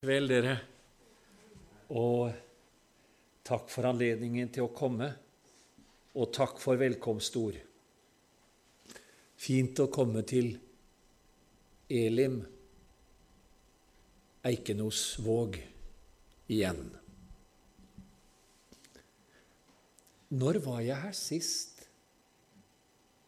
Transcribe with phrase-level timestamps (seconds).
[0.00, 0.54] kveld, dere.
[1.92, 2.30] Og
[3.44, 5.10] takk for anledningen til å komme,
[6.16, 7.58] og takk for velkomstord.
[9.40, 10.54] Fint å komme til
[11.92, 12.38] Elim,
[14.48, 15.60] Eikenosvåg,
[16.48, 16.80] igjen.
[20.32, 21.84] Når var jeg her sist?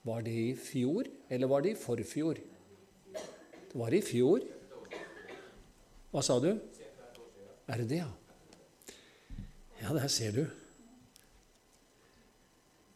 [0.08, 2.40] Var det i fjor, eller var det i forfjor?
[3.12, 4.48] Det var i fjor.
[6.12, 6.50] Hva sa du?
[7.72, 8.10] Er det det, ja?
[9.80, 10.42] Ja, der ser du.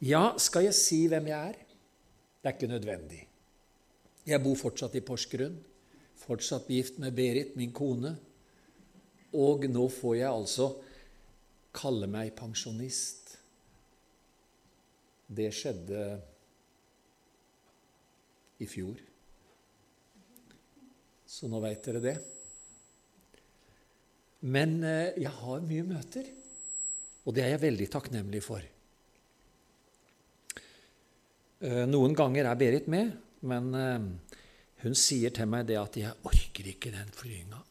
[0.04, 1.56] Ja, skal jeg si hvem jeg er?
[1.56, 3.22] Det er ikke nødvendig.
[4.28, 5.56] Jeg bor fortsatt i Porsgrunn,
[6.20, 8.12] fortsatt gift med Berit, min kone,
[9.32, 10.68] og nå får jeg altså
[11.76, 13.38] kalle meg pensjonist.
[15.26, 16.04] Det skjedde
[18.60, 19.00] i fjor.
[21.26, 22.18] Så nå veit dere det.
[24.44, 26.26] Men eh, jeg har mye møter,
[27.24, 28.64] og det er jeg veldig takknemlig for.
[31.64, 33.14] Eh, noen ganger er Berit med,
[33.48, 34.36] men eh,
[34.84, 37.62] hun sier til meg det at 'jeg orker ikke den flyginga'.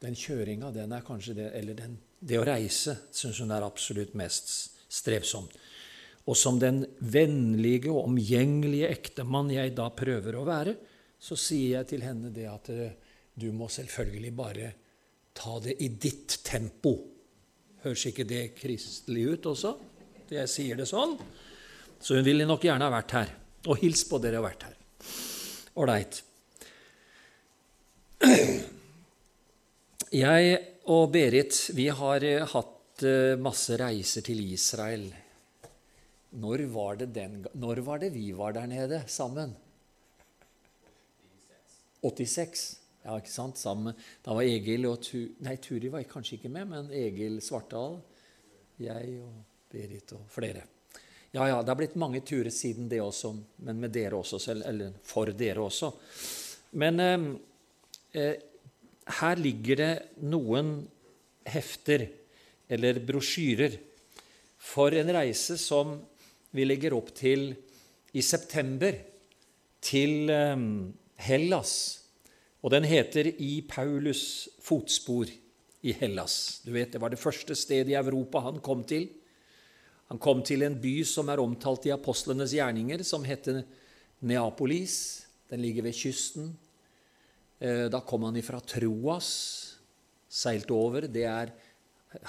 [0.00, 4.14] Den kjøringa, den er kanskje det Eller den, det å reise syns hun er absolutt
[4.14, 5.56] mest strevsomt.
[6.26, 10.76] Og som den vennlige og omgjengelige ektemann jeg da prøver å være,
[11.18, 12.68] så sier jeg til henne det at
[13.34, 14.72] du må selvfølgelig bare
[15.36, 16.94] Ta det i ditt tempo.
[17.84, 19.74] Høres ikke det kristelig ut også?
[20.32, 21.14] Jeg sier det sånn.
[22.00, 23.34] Så hun ville nok gjerne ha vært her.
[23.66, 24.78] Og hils på dere har vært her.
[25.76, 26.22] Ålreit.
[30.16, 30.56] Jeg
[30.92, 35.08] og Berit vi har eh, hatt eh, masse reiser til Israel.
[36.36, 39.54] Når var det, den, når var det vi var der nede sammen?
[42.06, 42.85] 86.
[43.06, 43.58] Ja, ikke sant?
[43.60, 43.94] Sammen.
[44.24, 48.00] Da var Egil og tu, Nei, Turi var kanskje ikke med, men Egil Svartdal,
[48.82, 49.36] jeg og
[49.70, 50.64] Berit og flere.
[51.30, 53.30] Ja, ja, det har blitt mange turer siden det også,
[53.62, 55.92] men med dere også, selv, eller for dere også.
[56.82, 57.26] Men eh,
[58.18, 58.34] eh,
[59.20, 59.92] her ligger det
[60.26, 60.80] noen
[61.46, 62.08] hefter,
[62.66, 63.76] eller brosjyrer,
[64.58, 65.94] for en reise som
[66.50, 67.52] vi legger opp til
[68.18, 68.98] i september,
[69.86, 70.66] til eh,
[71.28, 71.76] Hellas
[72.66, 75.30] og den heter I Paulus' fotspor
[75.86, 76.62] i Hellas.
[76.66, 79.06] Du vet, Det var det første stedet i Europa han kom til.
[80.08, 83.62] Han kom til en by som er omtalt i apostlenes gjerninger, som heter
[84.20, 85.26] Neapolis.
[85.48, 86.56] Den ligger ved kysten.
[87.60, 89.78] Eh, da kom han ifra Troas,
[90.26, 91.06] seilte over.
[91.06, 91.54] Det er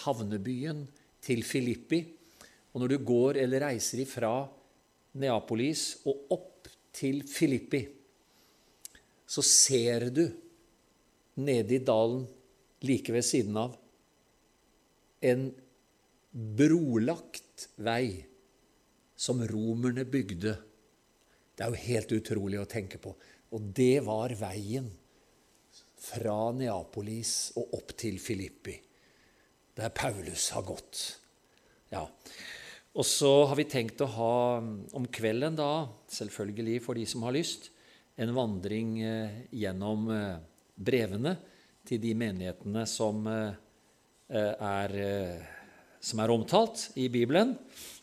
[0.06, 0.86] havnebyen
[1.20, 2.04] til Filippi.
[2.74, 4.46] Og når du går eller reiser ifra
[5.18, 7.88] Neapolis og opp til Filippi,
[9.28, 10.24] så ser du
[11.38, 12.24] nede i dalen
[12.88, 13.76] like ved siden av
[15.28, 15.50] en
[16.32, 18.26] brolagt vei
[19.18, 20.54] som romerne bygde.
[21.58, 23.16] Det er jo helt utrolig å tenke på.
[23.54, 24.90] Og det var veien
[25.98, 28.76] fra Neapolis og opp til Filippi,
[29.78, 31.02] der Paulus har gått.
[31.90, 32.04] Ja.
[32.98, 34.36] Og så har vi tenkt å ha
[34.98, 37.72] om kvelden, da, selvfølgelig for de som har lyst,
[38.18, 40.38] en vandring eh, gjennom eh,
[40.76, 41.36] brevene
[41.86, 43.52] til de menighetene som eh,
[44.34, 44.96] er,
[46.04, 47.54] som er omtalt i Bibelen.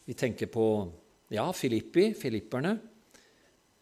[0.06, 0.66] Vi tenker på
[1.34, 2.72] ja, Filippi, filipperne.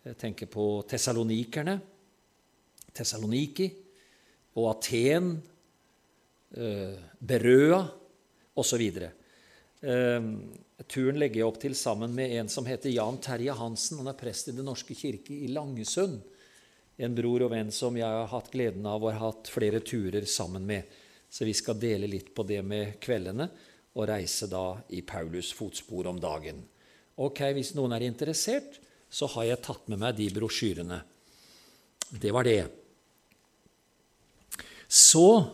[0.03, 1.77] Jeg tenker på tessalonikerne,
[2.93, 3.69] Tessaloniki,
[4.59, 5.29] og Aten,
[6.53, 7.79] Berøa
[8.59, 8.83] osv.
[10.89, 14.01] Turen legger jeg opp til sammen med en som heter Jan Terje Hansen.
[14.01, 16.21] Han er prest i Den norske kirke i Langesund.
[16.97, 20.27] En bror og venn som jeg har hatt gleden av og har hatt flere turer
[20.29, 20.89] sammen med.
[21.33, 23.49] Så vi skal dele litt på det med kveldene
[23.93, 26.63] og reise da i Paulus' fotspor om dagen.
[27.17, 28.79] Ok, Hvis noen er interessert,
[29.13, 31.03] så har jeg tatt med meg de brosjyrene.
[32.09, 32.65] Det var det.
[34.89, 35.49] Så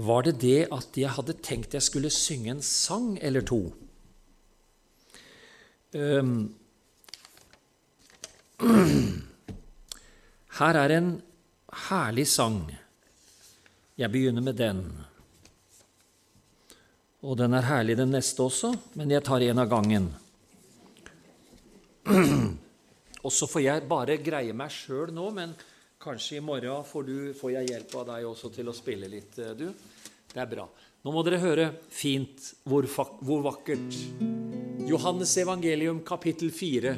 [0.00, 3.68] var det det at jeg hadde tenkt jeg skulle synge en sang eller to.
[5.92, 6.54] Um,
[10.60, 11.22] her er en
[11.88, 12.60] herlig sang.
[13.98, 14.84] Jeg begynner med den.
[17.26, 20.06] Og den er herlig, den neste også, men jeg tar en av gangen.
[23.20, 25.52] Og så får jeg bare greie meg sjøl nå, men
[26.00, 29.36] kanskje i morgen får, du, får, jeg hjelp av deg også til å spille litt,
[29.42, 29.66] eh, du.
[30.30, 30.64] Det er bra.
[31.00, 32.84] Nå må dere høre fint hvor,
[33.24, 33.94] hvor vakkert.
[34.84, 36.92] Johannes evangelium kapittel 4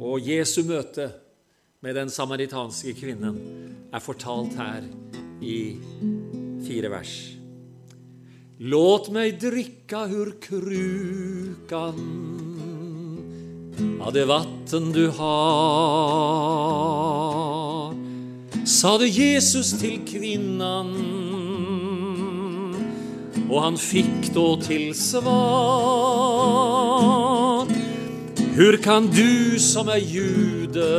[0.00, 1.10] og Jesu møte
[1.84, 3.36] med den samaritanske kvinnen
[3.92, 4.82] er fortalt her
[5.40, 5.76] i
[6.66, 7.14] fire vers.
[8.60, 12.00] Låt meg drikka ur krukan
[14.00, 15.30] av det vatten du har,
[18.68, 21.19] sa det Jesus til kvinnan,
[23.50, 25.30] og han fikk då til svar.
[28.54, 30.90] Hur kan du som er jude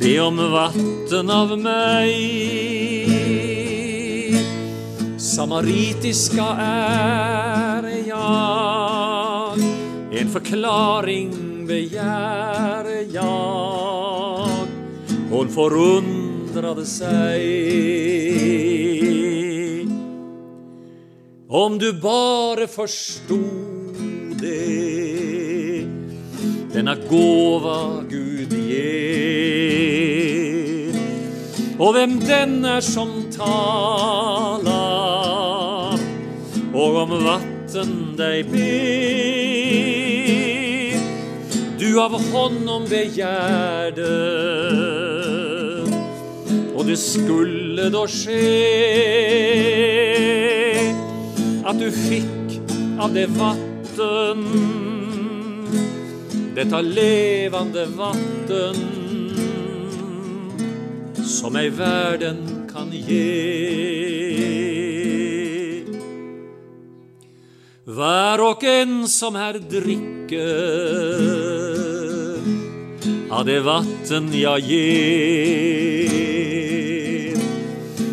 [0.00, 2.14] be om vatten av meg?
[5.16, 9.58] Samaritiska er jeg,
[10.20, 11.30] en forklaring
[11.68, 14.68] begjær jeg.
[15.28, 18.97] Hon forundrade seg.
[21.50, 25.86] Om du bare forstod det,
[26.74, 29.72] denne gåva Gud gir,
[31.80, 34.68] og hvem den er som talar,
[36.68, 39.88] og om vatten deg ber.
[41.80, 44.12] Du av honom begjærde,
[46.76, 49.08] og det skulle da skje
[51.64, 52.58] at du fikk
[53.00, 54.44] av det vatten,
[56.54, 58.80] dette levende vatten,
[61.28, 62.40] som ei verden
[62.70, 63.48] kan gi.
[67.88, 70.98] Hver og en som her drikker
[73.32, 75.87] av det vatten jeg gir,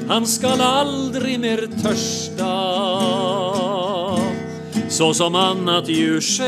[0.08, 2.56] han skal aldri mer tørsta,
[4.90, 6.46] så som annat ju skjer.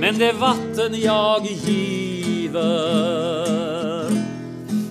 [0.00, 2.54] Men det vatten jeg giver,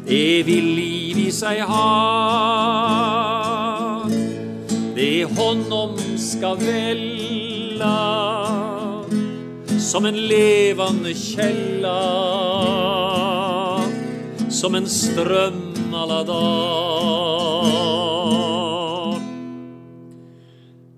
[0.06, 2.53] evig liv i seg har.
[4.94, 8.00] Det honom skal välla
[9.81, 13.02] som en levande källa
[14.63, 16.39] som en strøm à la dag.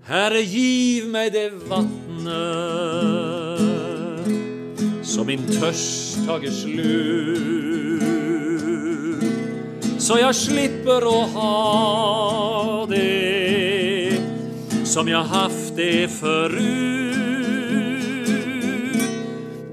[0.06, 2.30] Herre, giv meg det vattnet
[5.02, 7.42] som min tørst tager slut,
[9.98, 14.22] så jeg slipper å ha det
[14.86, 17.18] som jeg haft det förut.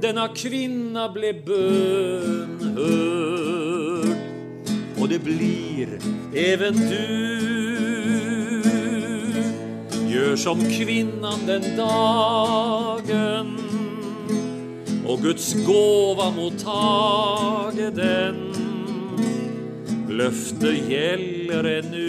[0.00, 3.62] Denna kvinna ble bönhörd
[5.02, 5.99] och det blir
[6.34, 7.43] eventyr.
[10.06, 13.49] Gjør som kvinnan den dagen
[15.02, 18.38] og Guds gåva mottage den.
[20.06, 22.06] Løftet gjelder ennu.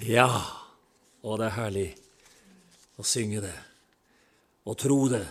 [0.00, 0.30] Ja,
[1.22, 1.86] og det er herlig
[2.96, 3.54] å synge det,
[4.64, 5.26] og tro det,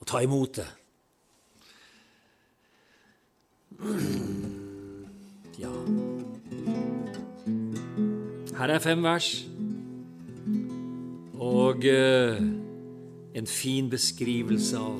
[0.00, 0.66] og ta imot det.
[5.60, 5.72] Ja.
[8.58, 9.28] Her er fem vers,
[11.40, 12.40] og eh,
[13.34, 14.98] en fin beskrivelse av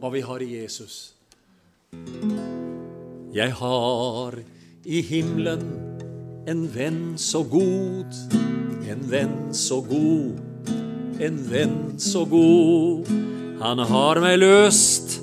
[0.00, 1.14] hva vi har i Jesus.
[3.34, 4.38] Jeg har
[4.84, 5.66] i himmelen
[6.50, 8.14] en venn så god,
[8.90, 10.38] en venn så god,
[11.20, 13.10] en venn så god.
[13.60, 15.18] Han har meg løst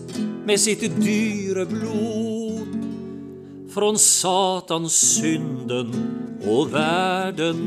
[0.45, 2.75] med sitt dyre blod
[3.73, 5.89] från Satans synden
[6.45, 7.63] og verden.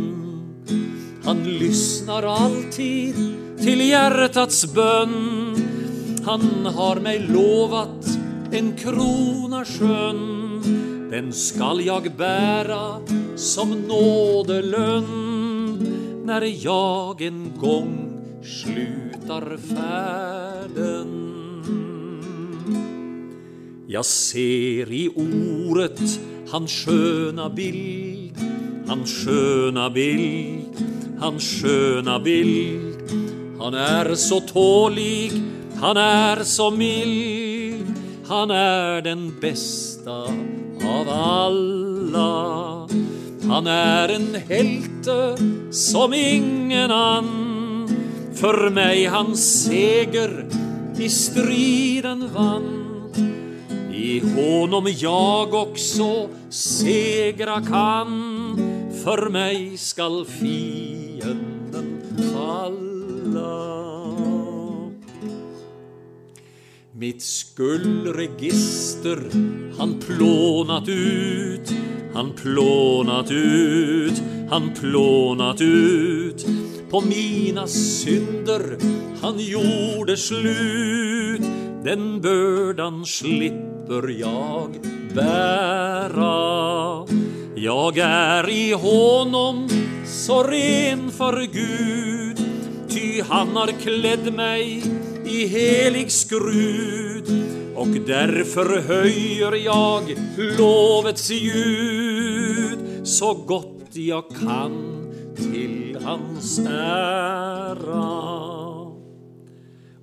[1.25, 3.19] Han lysner alltid
[3.61, 5.19] til hjertets bønn
[6.25, 8.07] Han har meg lovat
[8.55, 10.63] en krona skjønn.
[11.11, 13.01] Den skal jag bära
[13.37, 15.41] som nådelønn
[16.25, 18.11] när jag en gång
[18.43, 21.11] slutar färden.
[23.89, 26.21] Jeg ser i ordet
[26.51, 28.39] hans skjøna bild,
[28.89, 30.79] hans skjøna bild,
[31.21, 33.03] hans skjøna bild.
[33.61, 35.31] Han er så tålig,
[35.81, 37.87] han er så mild,
[38.29, 40.11] han er den beste
[40.87, 42.87] av alla.
[43.51, 45.21] Han er en helte
[45.75, 47.50] som ingen ann,
[48.41, 50.47] för meg hans seger
[50.99, 52.87] i striden vann.
[53.93, 58.57] I honom jag också segra kan,
[59.05, 63.81] för mig skall fienden falla.
[67.01, 69.19] mitt skuldregister
[69.79, 71.73] han plånat ut,
[72.15, 76.47] han plånat ut, han plånat ut.
[76.91, 78.79] På mina synder.
[79.23, 81.43] Han gjorde slut,
[81.85, 84.71] den bördan slipper jag
[85.15, 87.07] bära.
[87.55, 89.69] Jag är i honom
[90.07, 92.45] så ren för Gud,
[92.89, 94.83] ty han har klädd mig
[95.27, 97.45] i helig skrud
[97.77, 100.03] och därför höjer jag
[100.59, 105.00] lovets ljud så gott jag kan
[105.41, 108.11] till hans æra.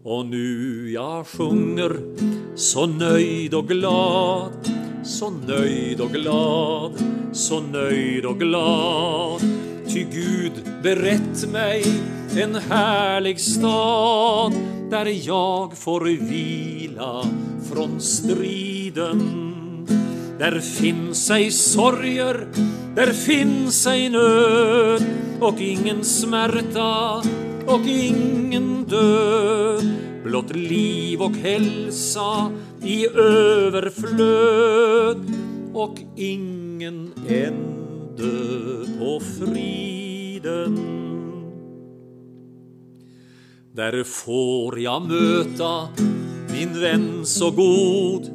[0.05, 1.97] Og nu jeg sjunger
[2.55, 4.71] så nøyd og glad,
[5.03, 7.01] så nøyd og glad,
[7.33, 9.45] så nøyd og glad.
[9.87, 11.85] Ty Gud berett meg
[12.37, 14.55] en herlig stad
[14.91, 17.23] der jeg får hvila
[17.69, 19.56] från striden.
[20.39, 22.47] Där finns ej sorger,
[22.95, 25.05] der finns ej nöd
[25.39, 27.23] och ingen smärta
[27.67, 29.91] och ingen död.
[30.23, 32.51] Blott liv och hälsa
[32.83, 34.13] i överflöd
[35.73, 37.87] och ingen ände
[38.99, 40.77] på friden.
[43.75, 45.87] Där får jag möta
[46.51, 48.31] min vän så god,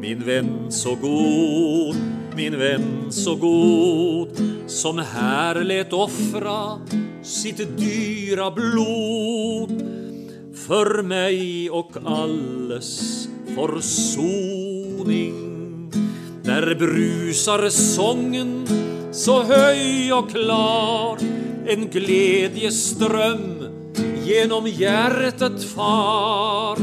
[0.00, 1.96] min venn så god,
[2.36, 4.28] min venn så god.
[4.66, 6.78] Som her let offra
[7.22, 9.82] sitt dyra blod.
[10.66, 15.34] För mig och alles försoning.
[16.42, 18.66] Där brusar sången
[19.12, 21.18] så höj och klar.
[21.66, 23.68] En glädjeström
[24.24, 26.78] genom hjärtat far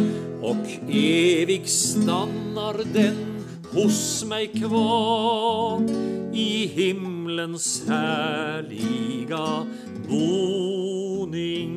[0.46, 5.82] och evig stannar den hos mig kvar
[6.34, 9.66] i himlens härliga
[10.10, 11.72] boning.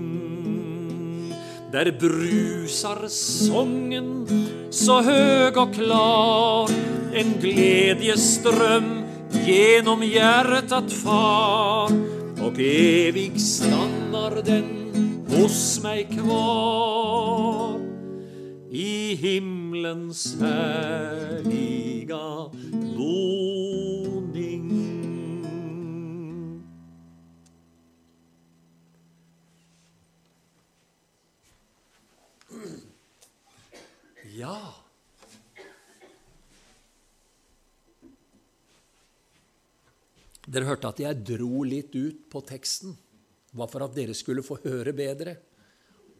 [1.72, 4.26] Där brusar sången
[4.70, 6.70] så hög och klar
[7.14, 9.02] en glädjeström
[9.46, 11.92] genom hjärtat far
[12.42, 14.64] och evig stannar den
[15.28, 17.87] hos mig kvar
[18.70, 22.16] i himlens härliga
[22.96, 24.68] boning.
[34.36, 34.74] Ja.
[40.48, 42.96] Dere hørte at jeg dro litt ut på teksten.
[43.48, 45.36] Det var for at dere skulle få høre bedre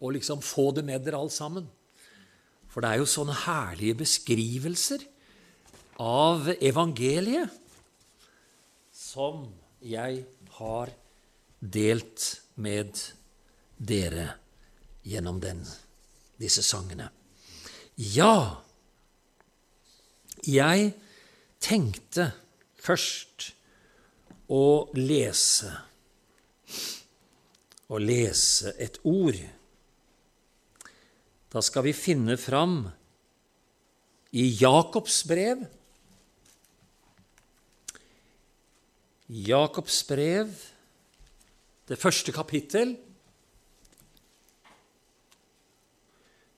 [0.00, 1.68] og liksom få det med dere alle sammen.
[2.68, 5.04] For det er jo sånne herlige beskrivelser
[6.02, 7.54] av evangeliet
[8.94, 9.46] som
[9.82, 10.22] jeg
[10.58, 10.92] har
[11.58, 12.26] delt
[12.60, 13.00] med
[13.78, 14.28] dere
[15.08, 15.62] gjennom den,
[16.38, 17.08] disse sangene.
[17.98, 18.60] Ja,
[20.46, 20.92] jeg
[21.64, 22.30] tenkte
[22.78, 23.50] først
[24.48, 25.72] å lese
[27.88, 29.38] å lese et ord.
[31.48, 32.82] Da skal vi finne fram
[34.36, 35.64] i Jakobs brev
[39.28, 40.48] Jakobs brev,
[41.84, 42.94] det første kapittel.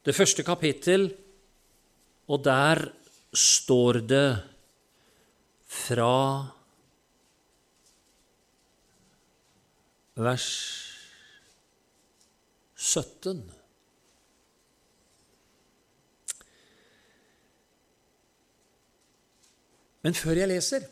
[0.06, 1.08] Det første kapittel,
[2.30, 2.84] og der
[3.34, 4.38] står det
[5.66, 6.46] fra
[10.14, 10.46] vers
[12.76, 13.59] 17.
[20.04, 20.86] Men før jeg leser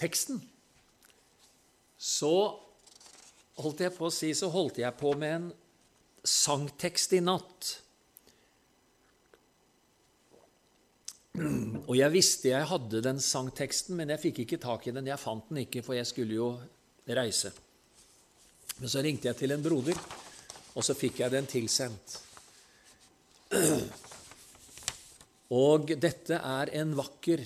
[0.00, 0.40] teksten,
[1.96, 2.34] så
[3.62, 5.48] holdt jeg på å si, så holdt jeg på med en
[6.24, 7.70] sangtekst i natt.
[11.88, 15.08] Og jeg visste jeg hadde den sangteksten, men jeg fikk ikke tak i den.
[15.10, 16.50] Jeg fant den ikke, for jeg skulle jo
[17.08, 17.50] reise.
[18.78, 19.98] Men så ringte jeg til en broder
[20.74, 22.16] og så fikk jeg den tilsendt.
[25.54, 27.44] Og dette er en vakker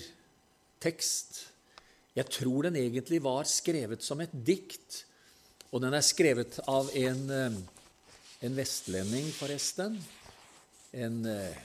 [0.81, 1.43] tekst.
[2.17, 5.03] Jeg tror den egentlig var skrevet som et dikt,
[5.69, 7.59] og den er skrevet av en, eh,
[8.47, 9.99] en vestlending, forresten.
[10.93, 11.59] En eh,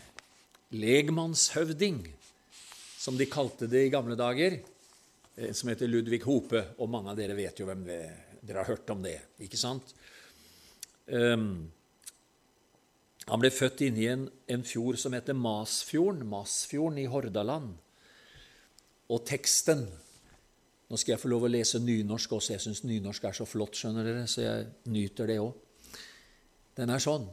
[0.75, 2.05] legmannshøvding,
[2.99, 4.61] som de kalte det i gamle dager,
[5.37, 6.61] eh, som heter Ludvig Hope.
[6.79, 8.05] Og mange av dere vet jo hvem det
[8.45, 9.95] Dere har hørt om det, ikke sant?
[11.09, 11.73] Um,
[13.25, 17.79] Han ble født inni en, en fjord som heter Masfjorden, Masfjorden i Hordaland.
[19.13, 19.85] Og teksten
[20.85, 22.53] Nå skal jeg få lov å lese nynorsk også.
[22.53, 25.55] Jeg syns nynorsk er så flott, skjønner dere, så jeg nyter det òg.
[26.77, 27.25] Den er sånn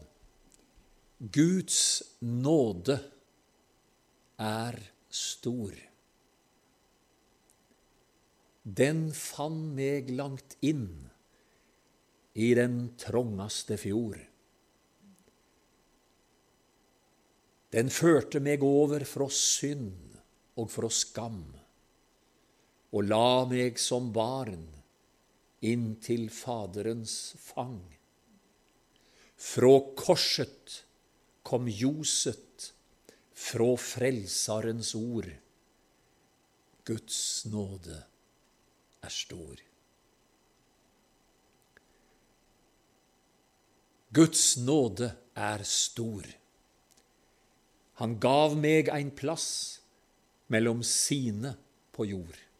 [1.21, 2.95] Guds nåde
[4.41, 4.79] er
[5.13, 5.75] stor.
[8.63, 10.87] Den fann meg langt inn
[12.33, 14.17] i den trongaste fjord.
[17.71, 20.17] Den førte meg over fra synd
[20.59, 21.43] og fra skam,
[22.91, 24.67] og la meg som barn
[25.61, 27.79] inn til Faderens fang.
[29.41, 30.81] Fra korset
[31.47, 32.71] kom ljoset
[33.33, 35.29] fra Frelsarens ord.
[36.85, 37.97] Guds nåde
[39.01, 39.63] er stor.
[44.11, 46.25] Guds nåde er stor.
[48.01, 49.79] Han gav meg ein plass
[50.51, 51.55] mellom sine
[51.95, 52.50] på jord.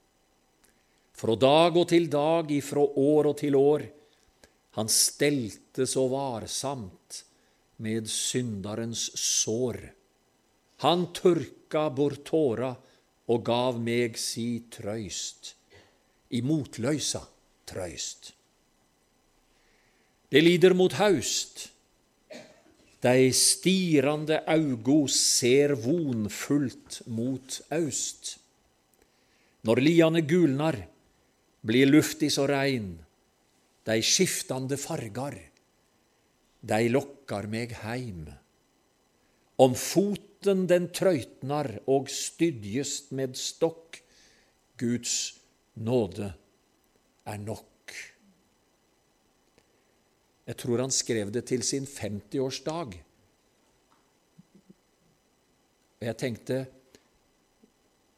[1.22, 3.84] Fra dag og til dag, ifra år og til år,
[4.74, 7.20] han stelte så varsamt
[7.86, 9.78] med syndarens sår.
[10.82, 12.72] Han tørka bort tåra
[13.30, 15.54] og gav meg si trøyst,
[16.34, 17.22] i motløysa
[17.70, 18.32] trøyst.
[20.32, 21.68] Det lider mot haust,
[23.02, 28.36] Dei stirrande augo ser vonfullt mot aust.
[29.66, 30.78] Når liane gulnar,
[31.62, 32.96] blir luftig så rein,
[33.86, 35.38] dei skiftande fargar,
[36.62, 38.28] dei lokkar meg heim.
[39.62, 44.02] Om foten den trøytnar og stydjest med stokk,
[44.82, 45.36] Guds
[45.78, 46.32] nåde
[47.30, 47.68] er nok.
[50.50, 52.96] Jeg tror han skrev det til sin 50-årsdag.
[56.02, 56.64] Og jeg tenkte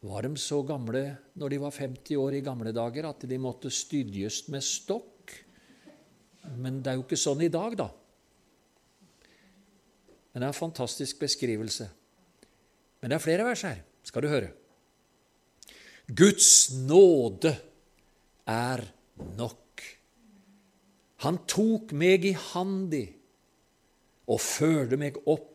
[0.04, 1.04] Var de så gamle
[1.40, 5.32] når de var 50 år i gamle dager at de måtte stydjes med stokk?
[6.60, 7.88] Men det er jo ikke sånn i dag, da.
[10.34, 11.88] Men det er en fantastisk beskrivelse.
[13.00, 14.52] Men det er flere vers her, skal du høre.
[16.12, 17.54] Guds nåde
[18.50, 18.84] er
[19.38, 19.84] nok.
[21.24, 23.06] Han tok meg i handi
[24.28, 25.53] og førte meg opp.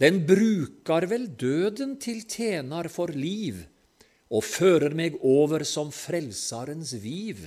[0.00, 3.62] Den brukar vel døden til tjener for liv
[4.28, 7.46] og fører meg over som Frelsarens viv.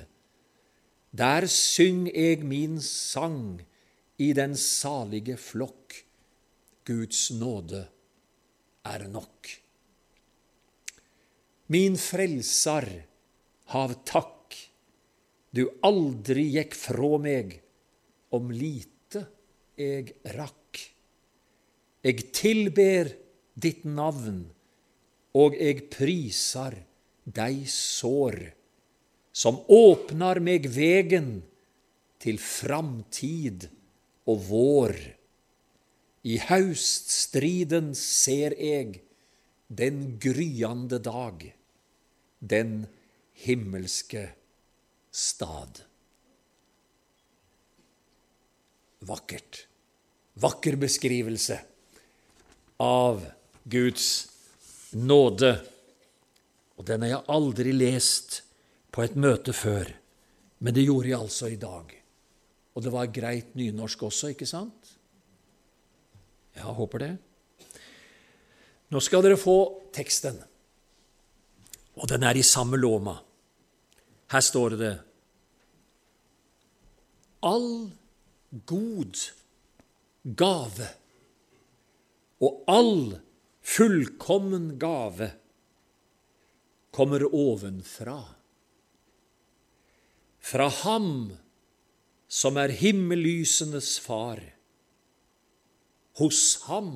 [1.11, 3.59] Der syng eg min sang
[4.17, 5.93] i den salige flokk.
[6.89, 7.83] Guds nåde
[8.89, 9.49] er nok.
[11.69, 12.87] Min Frelsar,
[13.69, 14.57] hav takk
[15.53, 17.55] du aldri gikk fra meg,
[18.33, 19.25] om lite
[19.77, 20.58] eg rakk.
[21.99, 23.11] Eg tilber
[23.59, 24.45] ditt navn,
[25.35, 26.77] og eg prisar
[27.27, 28.39] dei sår,
[29.35, 31.41] som åpnar meg vegen
[32.23, 33.67] til framtid
[34.29, 34.95] og vår.
[36.23, 39.01] I hauststriden ser eg
[39.67, 41.43] den gryande dag,
[42.39, 42.87] den
[43.43, 44.25] himmelske
[45.11, 45.83] stad.
[49.03, 49.65] Vakkert.
[50.39, 51.59] Vakker beskrivelse
[52.79, 53.25] av
[53.69, 54.29] Guds
[54.91, 55.53] nåde.
[56.79, 58.41] Og den har jeg aldri lest
[58.89, 59.91] på et møte før,
[60.63, 61.91] men det gjorde jeg altså i dag.
[62.73, 64.93] Og det var greit nynorsk også, ikke sant?
[66.55, 67.11] Ja, håper det.
[68.89, 69.57] Nå skal dere få
[69.93, 70.39] teksten,
[71.99, 73.19] og den er i samme låma.
[74.31, 74.93] Her står det
[77.45, 77.89] All
[78.67, 79.19] god
[80.23, 80.89] gave
[82.39, 83.19] og all
[83.61, 85.31] fullkommen gave
[86.95, 88.19] kommer ovenfra.
[90.39, 91.11] Fra Ham
[92.29, 94.41] som er himmellysenes far.
[96.19, 96.93] Hos Ham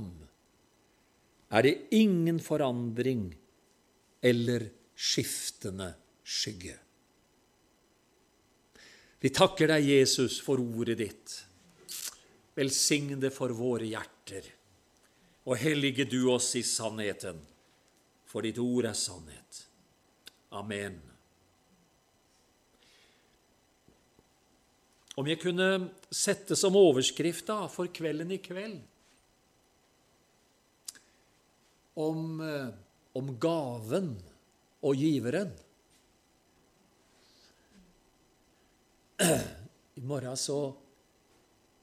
[1.53, 3.27] er det ingen forandring
[4.23, 5.91] eller skiftende
[6.23, 6.77] skygge.
[9.23, 11.35] Vi takker deg, Jesus, for ordet ditt.
[12.57, 14.49] Velsign det for våre hjerter.
[15.43, 17.41] Og hellige du oss i sannheten,
[18.25, 19.65] for ditt ord er sannhet.
[20.55, 21.01] Amen.
[25.19, 25.67] Om jeg kunne
[26.09, 28.79] sette som overskrift da, for kvelden i kveld
[31.93, 32.67] om, eh,
[33.13, 34.15] om gaven
[34.81, 35.51] og giveren
[39.99, 40.57] I morgen så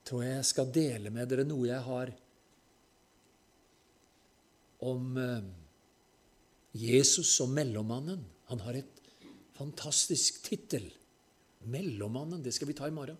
[0.03, 2.11] tror jeg jeg skal dele med dere noe jeg har
[4.81, 5.45] om eh,
[6.73, 8.25] Jesus som mellommannen.
[8.51, 9.03] Han har et
[9.57, 10.88] fantastisk tittel.
[11.69, 12.43] Mellommannen.
[12.43, 13.19] Det skal vi ta i morgen.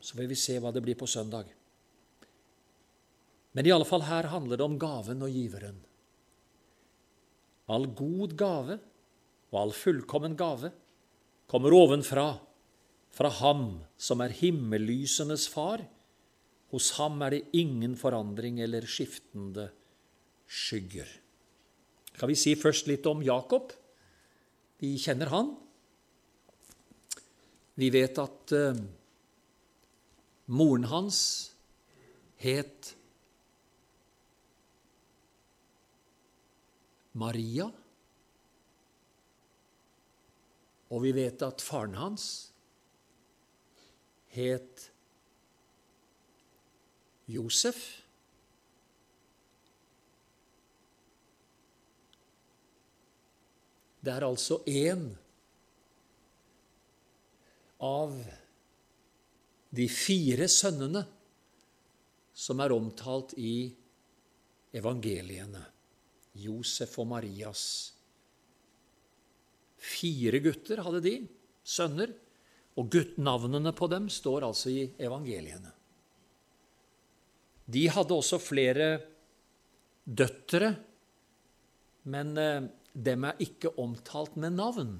[0.00, 1.50] Så vil vi se hva det blir på søndag.
[3.52, 5.80] Men i alle fall her handler det om gaven og giveren.
[7.68, 8.78] All god gave
[9.50, 10.70] og all fullkommen gave
[11.48, 12.36] kommer ovenfra,
[13.10, 15.82] fra Ham som er himmellysenes far.
[16.72, 19.70] Hos ham er det ingen forandring eller skiftende
[20.48, 21.08] skygger.
[22.12, 23.72] Skal vi si først litt om Jakob?
[24.82, 25.52] Vi kjenner han.
[27.78, 28.80] Vi vet at uh,
[30.50, 31.20] moren hans
[32.42, 32.92] het
[37.18, 37.68] Maria.
[40.88, 42.28] Og vi vet at faren hans
[44.34, 44.88] het
[47.28, 47.78] Josef.
[54.00, 55.04] Det er altså én
[57.84, 58.14] av
[59.68, 61.02] de fire sønnene
[62.38, 63.68] som er omtalt i
[64.78, 65.64] evangeliene.
[66.38, 67.64] Josef og Marias.
[69.78, 71.16] Fire gutter hadde de,
[71.66, 72.14] sønner,
[72.78, 75.72] og guttnavnene på dem står altså i evangeliene.
[77.68, 78.88] De hadde også flere
[80.08, 80.70] døtre,
[82.08, 84.94] men eh, dem er ikke omtalt med navn.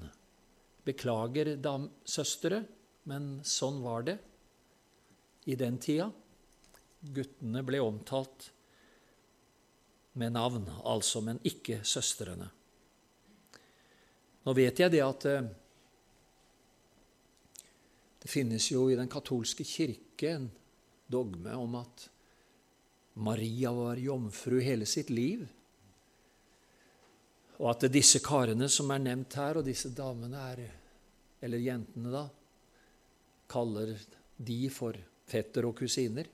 [0.85, 2.61] Beklager, dam, søstre,
[3.09, 4.19] men sånn var det
[5.49, 6.11] i den tida.
[6.99, 8.51] Guttene ble omtalt
[10.19, 12.51] med navn, altså, men ikke søstrene.
[14.45, 15.49] Nå vet jeg det at eh,
[18.19, 20.47] det finnes jo i den katolske kirke en
[21.09, 22.07] dogme om at
[23.19, 25.43] Maria var jomfru hele sitt liv,
[27.59, 30.61] og at disse karene som er nevnt her, og disse damene er,
[31.43, 32.23] eller jentene, da,
[33.51, 33.91] kaller
[34.37, 34.95] de for
[35.27, 36.29] fetter og kusiner.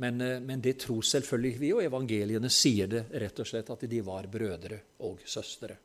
[0.00, 3.84] Men, eh, men, det tror selvfølgelig vi, og evangeliene sier det rett og slett at
[3.84, 5.76] de var brødre og søstre.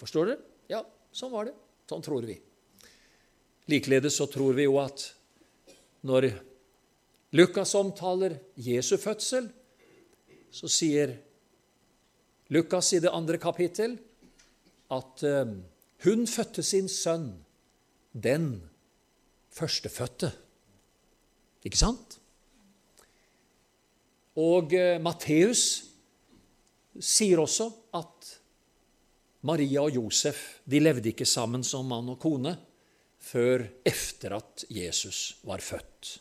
[0.00, 0.40] Forstår dere?
[0.72, 0.80] Ja,
[1.12, 1.54] sånn var det.
[1.86, 2.38] Sånn tror vi.
[3.68, 5.04] Likeledes så tror vi jo at
[6.06, 6.30] når
[7.36, 9.48] Lukas omtaler Jesu fødsel,
[10.50, 11.12] så sier
[12.54, 13.98] Lukas i det andre kapittel
[14.94, 15.50] at uh,
[16.06, 17.32] hun fødte sin sønn,
[18.12, 18.62] den
[19.52, 20.30] førstefødte.
[21.66, 22.18] Ikke sant?
[24.36, 25.62] Og eh, Matteus
[27.00, 28.28] sier også at
[29.48, 32.52] Maria og Josef de levde ikke sammen som mann og kone
[33.26, 36.18] før efter at Jesus var født.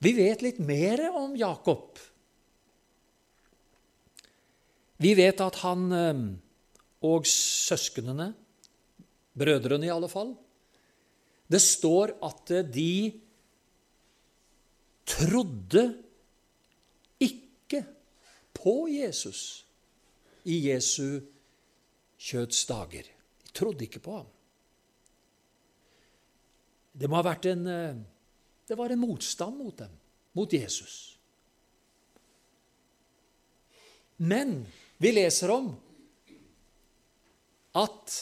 [0.00, 1.98] Vi vet litt mer om Jakob.
[5.00, 6.22] Vi vet at han eh,
[7.08, 8.32] og søsknene,
[9.40, 10.34] brødrene i alle fall
[11.48, 13.12] Det står at de
[15.08, 15.84] trodde
[17.22, 17.80] ikke
[18.54, 19.64] på Jesus
[20.44, 21.20] i Jesu
[22.20, 23.08] kjøtts dager.
[23.44, 24.28] De trodde ikke på ham.
[26.92, 28.00] Det må ha vært en eh,
[28.70, 29.90] Det var en motstand mot dem,
[30.32, 31.18] mot Jesus.
[34.16, 34.60] Men
[35.02, 35.72] vi leser om
[37.74, 38.14] at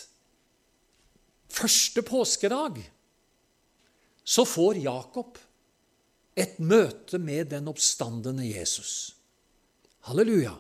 [1.52, 2.80] første påskedag
[4.24, 5.36] så får Jakob
[6.32, 9.18] et møte med den oppstandende Jesus.
[10.08, 10.56] Halleluja.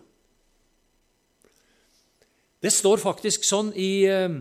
[2.60, 4.40] Det står faktisk sånn i 1.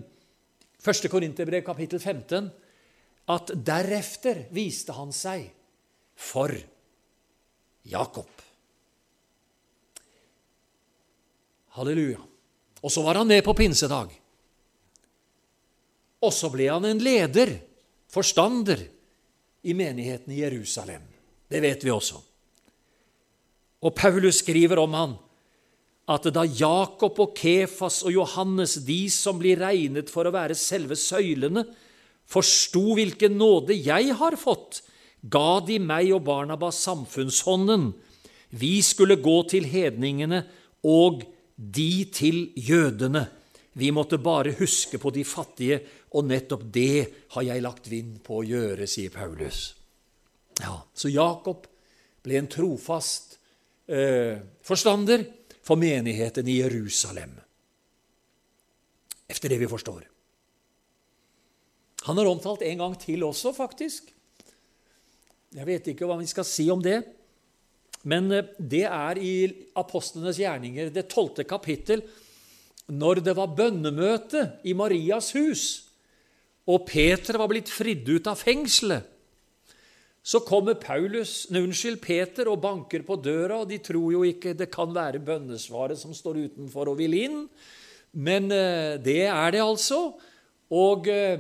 [0.84, 2.52] Eh, Korinterbrev kapittel 15
[3.28, 5.50] at derefter viste han seg
[6.16, 6.54] for
[7.88, 8.30] Jakob.
[11.78, 12.22] Halleluja.
[12.82, 14.14] Og så var han med på pinsedag.
[16.24, 17.52] Og så ble han en leder,
[18.10, 18.88] forstander,
[19.68, 21.04] i menigheten i Jerusalem.
[21.50, 22.22] Det vet vi også.
[23.84, 25.16] Og Paulus skriver om han
[26.08, 30.96] at da Jakob og Kefas og Johannes, de som blir regnet for å være selve
[30.96, 31.66] søylene,
[32.28, 34.82] forsto hvilken nåde jeg har fått,
[35.24, 37.90] ga de meg og Barnabas samfunnshånden.
[38.50, 40.44] Vi skulle gå til hedningene
[40.88, 41.24] og
[41.58, 43.26] de til jødene.
[43.78, 45.82] Vi måtte bare huske på de fattige,
[46.18, 49.74] og nettopp det har jeg lagt vind på å gjøre, sier Paulus.
[50.62, 51.68] Ja, Så Jakob
[52.26, 53.38] ble en trofast
[53.86, 55.28] eh, forstander
[55.62, 57.36] for menigheten i Jerusalem.
[59.28, 60.17] Efter det vi forstår.
[62.08, 64.14] Han er omtalt en gang til også, faktisk.
[65.56, 67.02] Jeg vet ikke hva vi skal si om det.
[68.08, 69.34] Men eh, det er i
[69.80, 72.04] apostlenes gjerninger, det tolvte kapittel,
[72.88, 75.66] når det var bønnemøte i Marias hus,
[76.68, 79.14] og Peter var blitt fridd ut av fengselet.
[80.28, 84.68] Så kommer Paulus, unnskyld, Peter og banker på døra, og de tror jo ikke det
[84.74, 87.46] kan være bønnesvaret som står utenfor og vil inn.
[88.12, 90.02] Men eh, det er det altså.
[90.68, 91.40] Og, eh,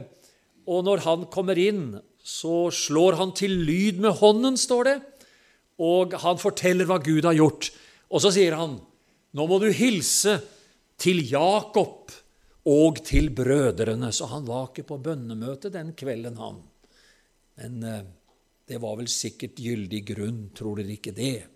[0.67, 4.97] og når han kommer inn, så slår han til lyd med hånden, står det.
[5.79, 7.69] Og han forteller hva Gud har gjort.
[8.11, 8.79] Og så sier han,
[9.33, 10.41] 'Nå må du hilse
[10.97, 12.11] til Jakob
[12.65, 16.63] og til brødrene.' Så han var ikke på bønnemøte den kvelden, han.
[17.57, 18.03] Men eh,
[18.67, 21.47] det var vel sikkert gyldig grunn, tror dere ikke det?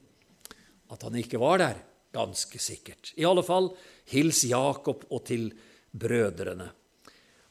[0.92, 1.82] At han ikke var der?
[2.12, 3.14] Ganske sikkert.
[3.16, 3.72] I alle fall,
[4.12, 5.52] hils Jakob og til
[5.92, 6.70] brødrene.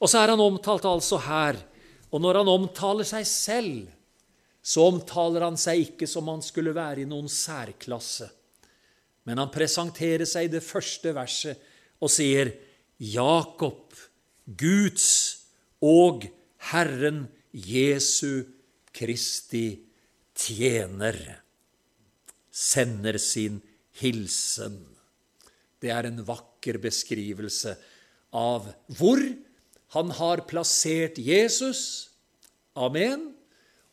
[0.01, 1.59] Og så er han omtalt altså her.
[2.11, 3.91] Og når han omtaler seg selv,
[4.61, 8.29] så omtaler han seg ikke som han skulle være i noen særklasse.
[9.29, 11.61] Men han presenterer seg i det første verset
[12.01, 12.53] og sier
[13.01, 13.93] Jakob,
[14.45, 15.11] Guds
[15.85, 16.27] og
[16.73, 18.45] Herren Jesu
[18.97, 19.81] Kristi
[20.37, 21.17] tjener
[22.51, 23.61] sender sin
[24.01, 24.81] hilsen.
[25.81, 27.77] Det er en vakker beskrivelse
[28.37, 29.23] av hvor
[29.95, 32.11] han har plassert Jesus,
[32.79, 33.33] amen,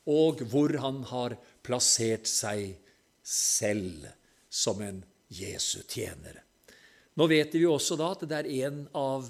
[0.08, 2.78] og hvor han har plassert seg
[3.28, 4.06] selv
[4.50, 5.02] som en
[5.34, 6.44] Jesu tjener.
[7.18, 9.26] Nå vet vi også da at det er en av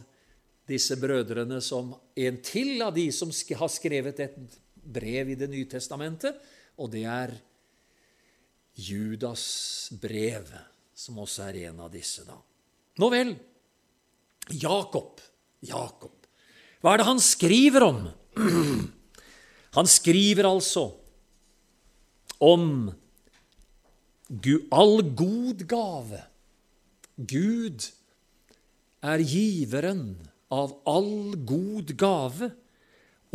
[0.68, 4.38] disse brødrene som En til av de som har skrevet et
[4.74, 6.36] brev i Det nye testamentet,
[6.78, 7.32] og det er
[8.78, 10.50] Judas brev,
[10.94, 12.36] som også er en av disse, da.
[12.98, 13.34] Nå vel,
[14.54, 15.22] Jakob.
[15.62, 16.17] Jakob.
[16.82, 18.06] Hva er det han skriver om?
[19.78, 20.88] Han skriver altså
[22.42, 22.90] om
[24.74, 26.22] all god gave.
[27.18, 27.86] Gud
[29.06, 32.52] er giveren av all god gave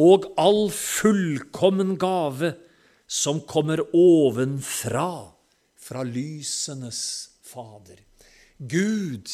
[0.00, 2.54] og all fullkommen gave
[3.06, 5.34] som kommer ovenfra,
[5.76, 7.98] fra lysenes Fader.
[8.56, 9.28] Gud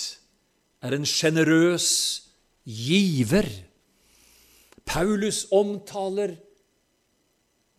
[0.82, 1.90] er en sjenerøs
[2.66, 3.46] giver.
[4.88, 6.32] Paulus omtaler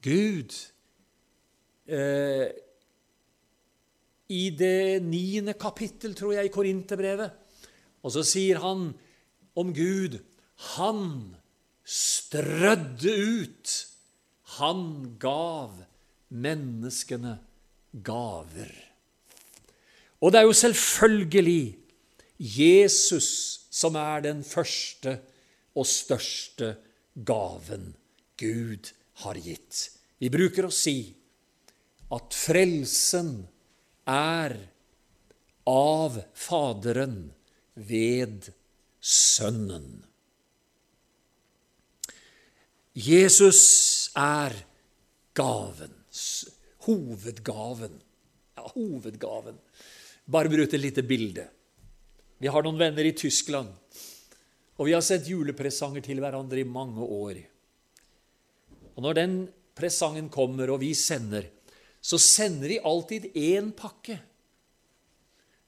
[0.05, 0.53] Gud
[1.89, 2.47] eh,
[4.29, 7.33] i det niende kapittel, tror jeg, i Korinterbrevet.
[8.05, 8.91] Og så sier han
[9.59, 10.19] om Gud
[10.77, 11.35] Han
[11.83, 13.73] strødde ut.
[14.59, 14.81] Han
[15.19, 15.79] gav
[16.29, 17.37] menneskene
[18.05, 18.73] gaver.
[20.19, 21.63] Og det er jo selvfølgelig
[22.39, 23.29] Jesus
[23.71, 25.15] som er den første
[25.75, 26.88] og største gaven
[28.39, 28.91] Gud
[29.23, 29.89] har gitt.
[30.19, 31.13] Vi bruker å si
[32.15, 33.33] at frelsen
[34.09, 34.55] er
[35.69, 37.29] av Faderen
[37.75, 38.49] ved
[38.99, 40.01] Sønnen.
[42.99, 44.55] Jesus er
[45.37, 45.93] gaven.
[46.89, 47.95] Hovedgaven.
[48.57, 49.59] Ja, hovedgaven.
[50.25, 51.45] Bare bruk et lite bilde.
[52.39, 53.71] Vi har noen venner i Tyskland,
[54.79, 57.41] og vi har sendt julepresanger til hverandre i mange år.
[58.95, 59.33] Og når den
[59.75, 61.49] presangen kommer, og vi sender,
[61.99, 64.15] så sender vi alltid én pakke.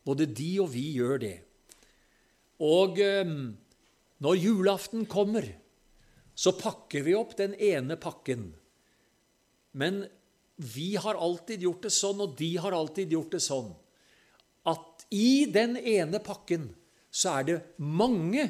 [0.08, 1.36] Både de og vi gjør det.
[2.64, 3.36] Og eh,
[4.24, 5.46] når julaften kommer,
[6.34, 8.48] så pakker vi opp den ene pakken.
[9.76, 10.06] Men
[10.56, 13.72] vi har alltid gjort det sånn, og de har alltid gjort det sånn,
[14.72, 16.70] at i den ene pakken
[17.12, 18.46] så er det mange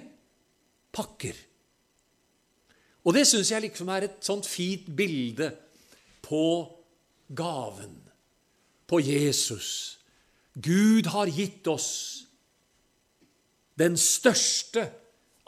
[0.94, 1.38] pakker.
[3.02, 5.50] Og det syns jeg liksom er et sånt fint bilde
[6.22, 6.46] på
[7.34, 7.96] gaven,
[8.86, 9.98] på Jesus.
[10.54, 11.92] Gud har gitt oss
[13.80, 14.84] den største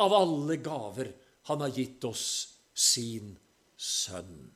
[0.02, 1.12] av alle gaver
[1.50, 2.26] han har gitt oss
[2.74, 3.36] sin
[3.78, 4.54] sønn.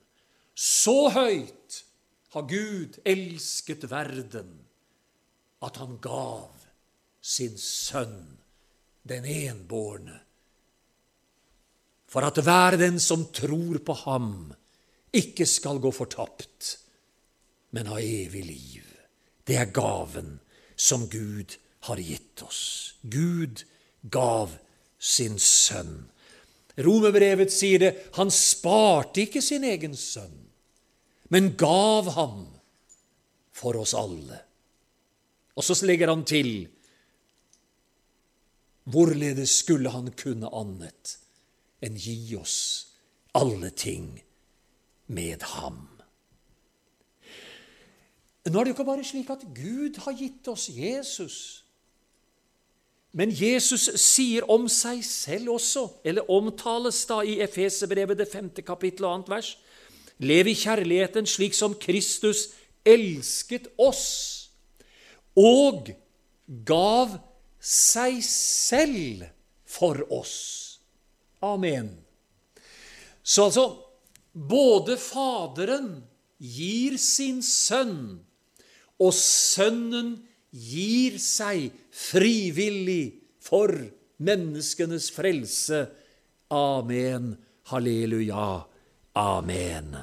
[0.58, 1.82] Så høyt
[2.34, 4.56] har Gud elsket verden
[5.62, 6.66] at han gav
[7.22, 8.38] sin sønn,
[9.08, 10.22] den enbårne,
[12.08, 14.54] for at hver den som tror på ham,
[15.16, 16.78] ikke skal gå fortapt,
[17.76, 18.86] men ha evig liv.
[19.48, 20.38] Det er gaven
[20.76, 22.96] som Gud har gitt oss.
[23.02, 23.64] Gud
[24.02, 24.56] gav
[25.00, 26.08] sin sønn.
[26.78, 30.36] Romerbrevet sier det han sparte ikke sin egen sønn,
[31.34, 32.44] men gav ham
[33.56, 34.44] for oss alle.
[35.58, 36.52] Og så legger han til
[38.88, 41.18] Hvorledes skulle han kunne annet
[41.84, 42.58] enn gi oss
[43.38, 44.16] alle ting
[45.08, 45.86] med ham.
[48.48, 51.38] Nå er det jo ikke bare slik at Gud har gitt oss Jesus.
[53.12, 59.08] Men Jesus sier om seg selv også, eller omtales da i Efeserbrevet det femte kapittel
[59.08, 59.56] og annet vers,
[60.18, 62.48] Lev i kjærligheten slik som Kristus
[62.88, 64.50] elsket oss
[65.38, 65.92] og
[66.66, 67.20] gav
[67.62, 69.28] seg selv
[69.70, 70.67] for oss.
[71.46, 71.92] Amen.
[73.24, 73.66] Så altså
[74.34, 75.90] både Faderen
[76.38, 78.20] gir sin sønn,
[78.98, 80.16] og Sønnen
[80.50, 83.74] gir seg frivillig for
[84.18, 85.86] menneskenes frelse.
[86.54, 87.36] Amen.
[87.68, 88.64] Halleluja.
[89.18, 89.98] Amen.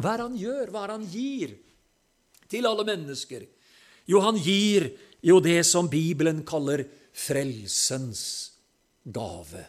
[0.00, 1.54] Hva er han gjør, hva er han gir
[2.50, 3.44] til alle mennesker?
[4.08, 4.88] Jo, han gir
[5.22, 8.49] jo det som Bibelen kaller frelsens
[9.12, 9.66] gave.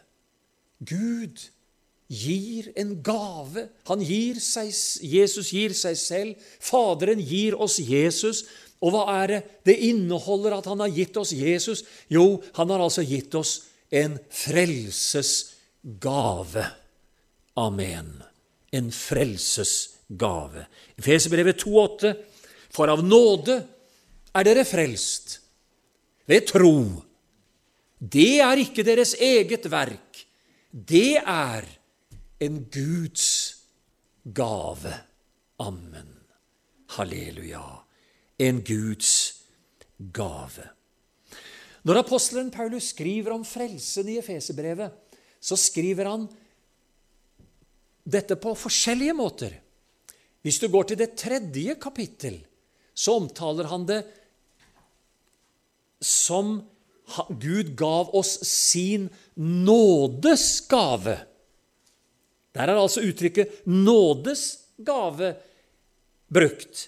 [0.80, 1.51] Gud
[2.12, 3.69] gir en gave.
[3.88, 4.73] Han gir seg,
[5.06, 6.36] Jesus gir seg selv.
[6.60, 8.45] Faderen gir oss Jesus.
[8.82, 11.84] Og hva er det det inneholder at han har gitt oss Jesus?
[12.10, 13.62] Jo, han har altså gitt oss
[13.93, 16.65] en frelsesgave.
[17.62, 18.23] Amen.
[18.71, 20.65] En frelsesgave.
[20.97, 22.15] Efeserbrevet 2,8.:
[22.71, 23.67] For av nåde
[24.34, 25.39] er dere frelst
[26.27, 27.04] ved tro.
[28.02, 30.24] Det er ikke deres eget verk.
[30.72, 31.68] Det er
[32.42, 33.28] en Guds
[34.26, 34.94] gave.
[35.62, 36.10] Amen.
[36.98, 37.62] Halleluja.
[38.42, 39.12] En Guds
[40.14, 40.66] gave.
[41.86, 44.90] Når apostelen Paulus skriver om frelsen i Efeserbrevet,
[45.42, 46.26] så skriver han
[48.06, 49.54] dette på forskjellige måter.
[50.42, 52.40] Hvis du går til det tredje kapittel,
[52.94, 54.02] så omtaler han det
[56.02, 56.58] som
[57.39, 61.17] Gud gav oss sin nådes gave.
[62.52, 65.36] Der er altså uttrykket 'nådes gave'
[66.34, 66.88] brukt.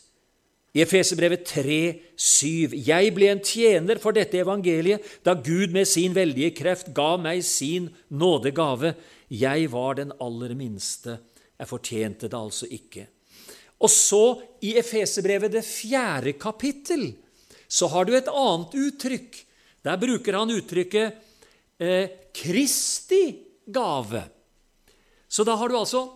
[0.74, 2.74] I Efeserbrevet 3, 7.
[2.74, 7.44] Jeg ble en tjener for dette evangeliet da Gud med sin veldige kreft ga meg
[7.46, 8.96] sin nådegave.
[9.30, 11.20] Jeg var den aller minste.
[11.60, 13.06] Jeg fortjente det altså ikke.
[13.84, 17.12] Og så, i Efeserbrevet, det fjerde kapittel,
[17.68, 19.38] så har du et annet uttrykk.
[19.84, 21.14] Der bruker han uttrykket
[21.80, 24.24] eh, 'Kristi gave'.
[25.28, 26.08] Så da har du altså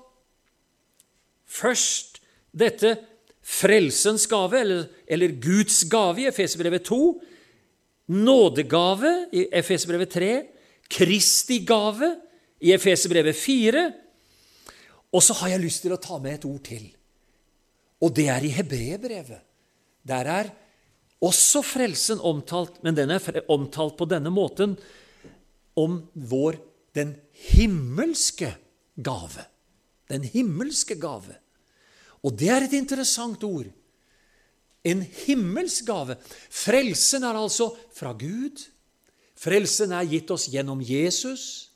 [1.45, 2.21] først
[2.53, 2.97] dette
[3.47, 7.21] frelsens gave, eller, eller Guds gave i Efesbrevet 2,
[8.07, 10.31] nådegave i Efesbrevet 3,
[10.89, 12.15] Kristi gave
[12.61, 13.85] i Efesbrevet 4.
[15.11, 16.87] Og så har jeg lyst til å ta med et ord til,
[18.03, 19.39] og det er i Hebreerbrevet.
[20.07, 20.51] Der er
[21.23, 24.75] også frelsen omtalt, men den er omtalt på denne måten
[25.77, 26.59] om vår
[26.97, 27.15] den
[27.53, 28.53] himmelske
[28.95, 29.45] gave.
[30.09, 31.37] Den himmelske gave.
[32.25, 33.69] Og det er et interessant ord.
[34.87, 36.17] En himmelsk gave.
[36.49, 38.61] Frelsen er altså fra Gud.
[39.37, 41.73] Frelsen er gitt oss gjennom Jesus.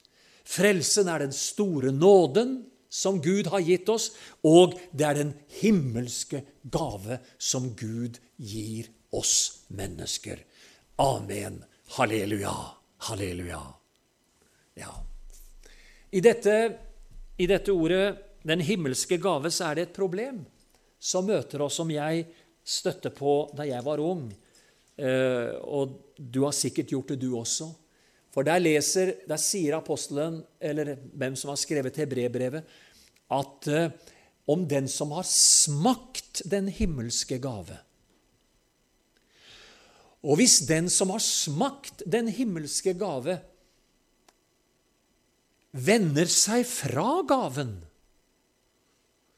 [0.48, 4.10] Frelsen er den store nåden som Gud har gitt oss,
[4.44, 10.40] og det er den himmelske gave som Gud gir oss mennesker.
[10.96, 11.64] Amen.
[11.98, 12.56] Halleluja.
[12.98, 13.62] Halleluja.
[14.74, 14.94] Ja.
[16.12, 16.56] I dette
[17.38, 20.46] i dette ordet 'den himmelske gave' så er det et problem
[21.00, 22.26] som møter oss, som jeg
[22.64, 24.32] støtte på da jeg var ung.
[24.98, 27.72] Eh, og du har sikkert gjort det, du også.
[28.32, 32.64] For der, leser, der sier apostelen, eller hvem som har skrevet hebrebrevet,
[33.32, 33.90] at eh,
[34.48, 37.80] om den som har smakt den himmelske gave
[40.22, 43.40] Og hvis den som har smakt den himmelske gave,
[45.72, 47.80] vender seg fra gaven,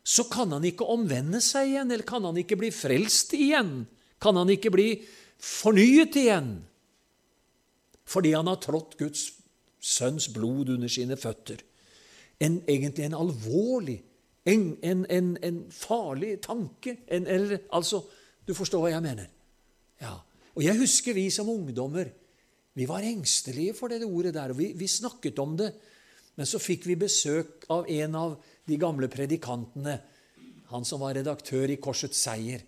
[0.04, 3.86] så kan han ikke omvende seg igjen, eller kan han ikke bli frelst igjen?
[4.20, 4.88] Kan han ikke bli
[5.40, 6.58] fornyet igjen?
[8.04, 9.30] Fordi han har trådt Guds
[9.84, 11.64] sønns blod under sine føtter.
[12.44, 14.02] En, egentlig en alvorlig,
[14.44, 16.98] en, en, en farlig tanke.
[17.08, 18.04] eller, altså,
[18.44, 19.30] Du forstår hva jeg mener?
[20.02, 20.18] Ja.
[20.54, 22.12] Og jeg husker vi som ungdommer
[22.74, 25.70] vi var engstelige for det ordet der, og vi, vi snakket om det.
[26.34, 30.00] Men så fikk vi besøk av en av de gamle predikantene,
[30.74, 32.64] han som var redaktør i Korsets seier.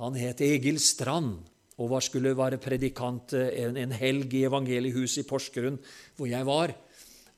[0.00, 1.42] Han het Egil Strand
[1.76, 5.76] og var, skulle være predikant eh, en, en helg i Evangeliehuset i Porsgrunn,
[6.16, 6.72] hvor jeg var.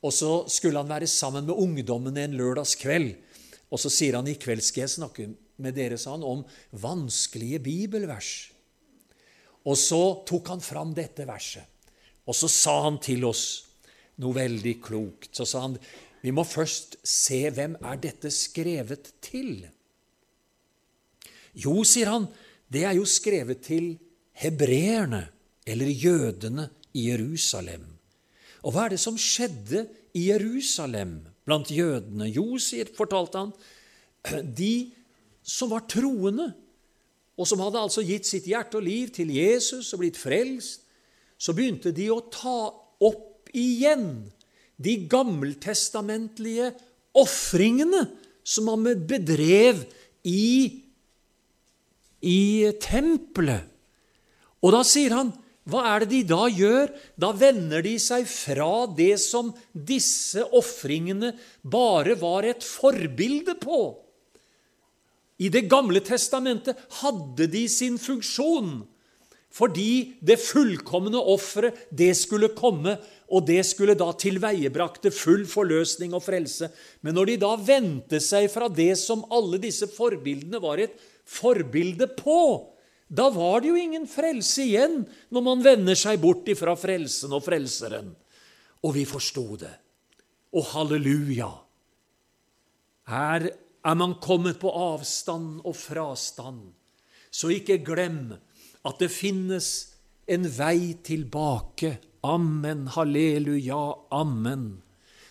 [0.04, 3.10] Og så skulle han være sammen med ungdommene en lørdagskveld.
[3.74, 5.28] Og så sier han i kveld skal jeg snakke
[5.64, 6.44] med dere sa han, om
[6.78, 8.53] vanskelige bibelvers.
[9.64, 11.64] Og så tok han fram dette verset,
[12.24, 13.44] og så sa han til oss
[14.20, 15.32] noe veldig klokt.
[15.36, 15.78] Så sa han
[16.24, 19.66] Vi må først se hvem er dette skrevet til.
[21.52, 22.28] Jo, sier han,
[22.72, 23.92] det er jo skrevet til
[24.40, 25.26] hebreerne,
[25.66, 27.86] eller jødene, i Jerusalem.
[28.62, 29.84] Og hva er det som skjedde
[30.14, 32.28] i Jerusalem blant jødene?
[32.30, 33.50] Jo, sier, fortalte han,
[34.60, 34.92] de
[35.42, 36.52] som var troende,
[37.34, 40.84] og som hadde altså gitt sitt hjerte og liv til Jesus og blitt frelst,
[41.38, 42.70] så begynte de å ta
[43.04, 44.30] opp igjen
[44.78, 46.70] de gammeltestamentlige
[47.18, 48.04] ofringene
[48.46, 49.82] som man bedrev
[50.26, 50.82] i,
[52.22, 52.42] i
[52.82, 53.70] tempelet.
[54.64, 55.32] Og da sier han,
[55.68, 56.90] hva er det de da gjør?
[57.20, 61.32] Da vender de seg fra det som disse ofringene
[61.62, 63.80] bare var et forbilde på.
[65.38, 68.84] I Det gamle testamentet hadde de sin funksjon
[69.54, 72.96] fordi det fullkomne offeret, det skulle komme,
[73.30, 76.72] og det skulle da tilveiebrakte full forløsning og frelse.
[77.06, 82.10] Men når de da vendte seg fra det som alle disse forbildene var et forbilde
[82.18, 82.40] på,
[83.06, 87.46] da var det jo ingen frelse igjen når man vender seg bort ifra frelsen og
[87.46, 88.10] frelseren.
[88.82, 89.74] Og vi forsto det.
[90.54, 91.52] Og halleluja!
[93.06, 93.52] Her
[93.84, 96.72] er man kommet på avstand og frastand.
[97.30, 98.32] Så ikke glem
[98.84, 99.70] at det finnes
[100.30, 101.98] en vei tilbake.
[102.24, 103.82] Amen, halleluja,
[104.14, 104.68] amen.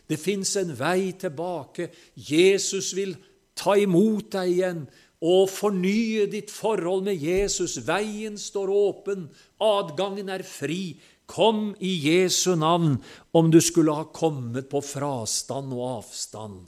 [0.08, 1.89] Det fins en vei tilbake.
[2.14, 3.16] Jesus vil
[3.58, 4.84] ta imot deg igjen
[5.24, 7.80] og fornye ditt forhold med Jesus.
[7.88, 9.30] Veien står åpen,
[9.64, 10.99] adgangen er fri.
[11.26, 12.97] Kom i Jesu navn
[13.32, 16.66] om du skulle ha kommet på frastand og avstand.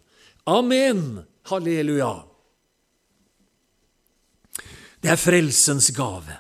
[0.48, 1.26] Amen!
[1.50, 2.14] Halleluja!
[5.02, 6.40] Det er frelsens gave.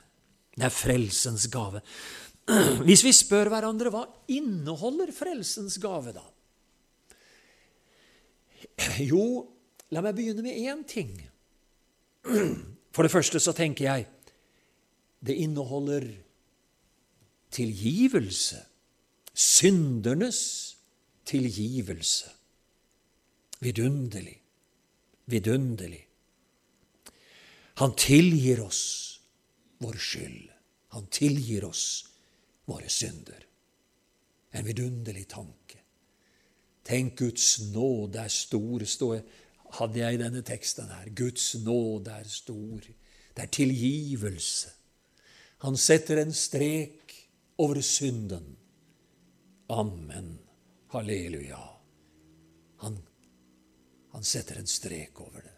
[0.55, 1.81] Det er frelsens gave.
[2.87, 6.25] Hvis vi spør hverandre hva inneholder frelsens gave, da?
[9.05, 9.45] Jo,
[9.93, 11.13] la meg begynne med én ting.
[12.95, 14.07] For det første så tenker jeg
[15.25, 16.07] det inneholder
[17.53, 18.61] tilgivelse.
[19.33, 20.41] Syndernes
[21.27, 22.31] tilgivelse.
[23.59, 24.44] Vidunderlig.
[25.25, 26.07] Vidunderlig.
[27.75, 28.83] Han tilgir oss
[29.77, 30.51] vår skyld.
[30.87, 32.05] Han tilgir oss
[32.65, 33.41] våre synder.
[34.51, 35.81] En vidunderlig tanke.
[36.85, 39.23] Tenk, Guds nåde er stor, står
[39.79, 41.09] hadde jeg i denne teksten her.
[41.17, 42.85] Guds nåde er stor.
[43.35, 44.71] Det er tilgivelse.
[45.65, 47.15] Han setter en strek
[47.57, 48.55] over synden.
[49.69, 50.37] Amen.
[50.93, 51.59] Halleluja.
[52.83, 52.99] Han,
[54.15, 55.53] han setter en strek over det.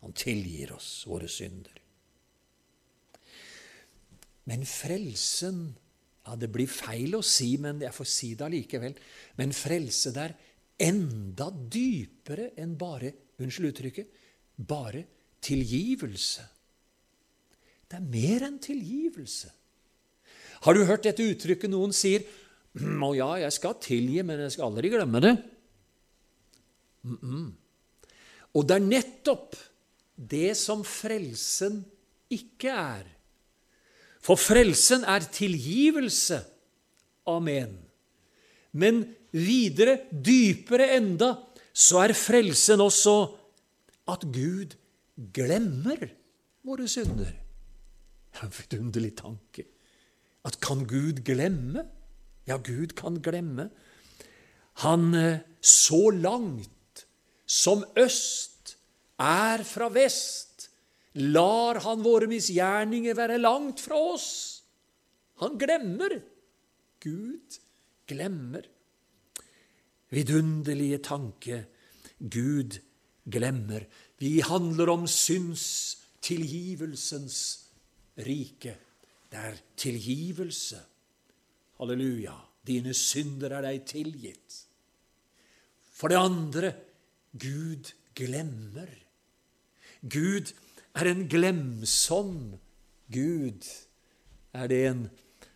[0.00, 1.76] Han tilgir oss våre synder.
[4.48, 5.60] Men frelsen
[6.24, 8.96] ja, Det blir feil å si, men jeg får si det allikevel.
[9.40, 10.34] Men frelse der
[10.80, 14.18] enda dypere enn bare unnskyld uttrykket
[14.56, 15.04] bare
[15.44, 16.44] tilgivelse.
[17.88, 19.52] Det er mer enn tilgivelse.
[20.64, 22.24] Har du hørt dette uttrykket noen sier
[22.76, 25.38] «Mm, 'Å ja, jeg skal tilgi, men jeg skal aldri glemme det'?
[27.02, 27.50] Mm -mm.
[28.56, 29.56] Og det er nettopp
[30.14, 31.80] det som frelsen
[32.32, 33.06] ikke er.
[34.20, 36.42] For frelsen er tilgivelse.
[37.30, 37.78] Amen.
[38.76, 41.34] Men videre, dypere enda,
[41.72, 43.16] så er frelsen også
[44.10, 44.74] at Gud
[45.32, 46.08] glemmer
[46.66, 47.30] våre synder.
[48.30, 49.64] Det er en vidunderlig tanke.
[50.46, 51.84] At kan Gud glemme?
[52.48, 53.68] Ja, Gud kan glemme.
[54.84, 56.70] Han eh, så langt
[57.50, 58.76] som øst
[59.18, 60.70] er fra vest,
[61.18, 64.62] lar han våre misgjerninger være langt fra oss.
[65.42, 66.22] Han glemmer.
[67.02, 67.58] Gud
[68.06, 68.62] glemmer.
[70.14, 71.66] Vidunderlige tanke.
[72.20, 72.78] Gud
[73.26, 73.82] glemmer.
[74.20, 77.60] Vi handler om synstilgivelsens
[78.26, 78.76] rike.
[79.30, 80.80] Det er tilgivelse.
[81.80, 82.34] Halleluja.
[82.66, 84.66] Dine synder er deg tilgitt.
[85.90, 86.72] For det andre
[87.32, 88.90] Gud glemmer.
[90.02, 90.52] Gud
[90.96, 92.34] er en glemsom
[93.12, 93.66] Gud.
[94.54, 95.02] Er det en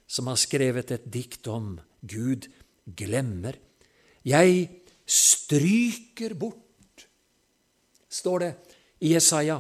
[0.07, 2.49] som har skrevet et dikt om Gud
[2.87, 3.59] glemmer?
[4.25, 4.69] Jeg
[5.05, 7.07] stryker bort,
[8.09, 8.53] står det
[9.05, 9.59] i Jesaja.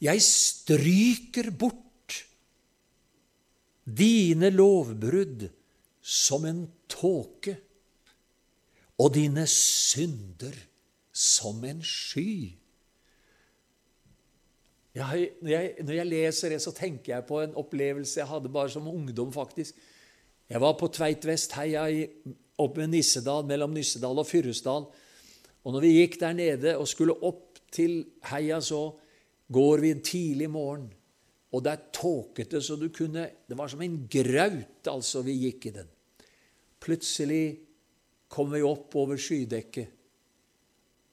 [0.00, 2.24] Jeg stryker bort
[3.84, 5.48] dine lovbrudd
[6.00, 7.58] som en tåke
[9.00, 10.56] og dine synder
[11.12, 12.52] som en sky.
[14.94, 18.50] Jeg, når, jeg, når, jeg, leser det, så tenker jeg på en opplevelse jeg hadde
[18.52, 19.32] bare som ungdom.
[19.32, 19.76] faktisk.
[20.50, 21.86] Jeg var på Tveit Vestheia
[22.58, 24.88] oppe med Nissedal, mellom Nissedal og Fyrresdal.
[25.64, 28.90] Og når vi gikk der nede og skulle opp til heia, så
[29.52, 30.90] går vi en tidlig morgen,
[31.52, 35.66] og det er tåkete, så du kunne Det var som en graut, altså, vi gikk
[35.66, 35.88] i den.
[36.80, 37.69] Plutselig
[38.30, 39.96] kommer vi opp over skydekket,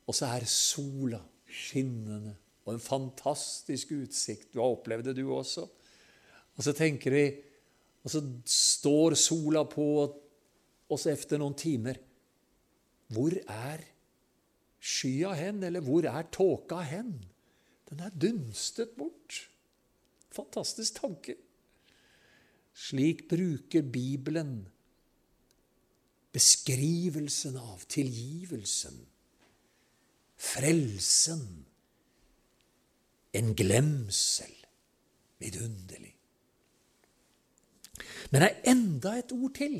[0.08, 2.36] og så er sola skinnende
[2.68, 4.52] og en fantastisk utsikt.
[4.52, 5.64] Du har opplevd det, du også.
[6.58, 7.26] Og så tenker vi
[8.04, 9.86] Og så står sola på,
[10.88, 11.98] oss etter noen timer
[13.12, 13.84] Hvor er
[14.80, 17.12] skya hen, eller hvor er tåka hen?
[17.90, 19.48] Den er dunstet bort.
[20.32, 21.36] Fantastisk tanke.
[22.78, 24.68] Slik bruker Bibelen
[26.38, 28.98] beskrivelsen av tilgivelsen,
[30.38, 31.44] frelsen,
[33.38, 34.54] en glemsel.
[35.38, 36.16] Vidunderlig.
[38.32, 39.76] Men det er enda et ord til.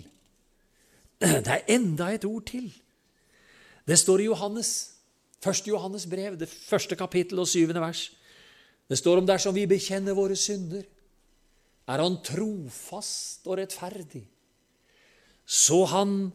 [1.18, 2.68] Det er enda et ord til.
[3.88, 4.72] Det står i Johannes,
[5.42, 8.04] første Johannes brev, det første kapittel og syvende vers.
[8.88, 10.86] Det står om dersom vi bekjenner våre synder,
[11.88, 14.26] er Han trofast og rettferdig,
[15.46, 16.30] så Han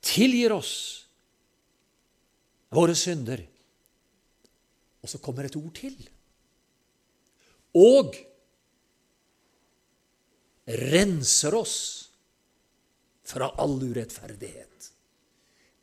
[0.00, 0.74] tilgir oss
[2.74, 3.42] våre synder.
[5.00, 5.96] Og så kommer et ord til.
[7.78, 8.16] Og
[10.70, 11.76] renser oss
[13.26, 14.90] fra all urettferdighet.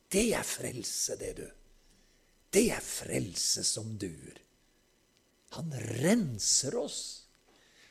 [0.07, 1.47] Det er frelse, det, du.
[2.51, 4.39] Det er frelse som duer.
[5.55, 6.99] Han renser oss.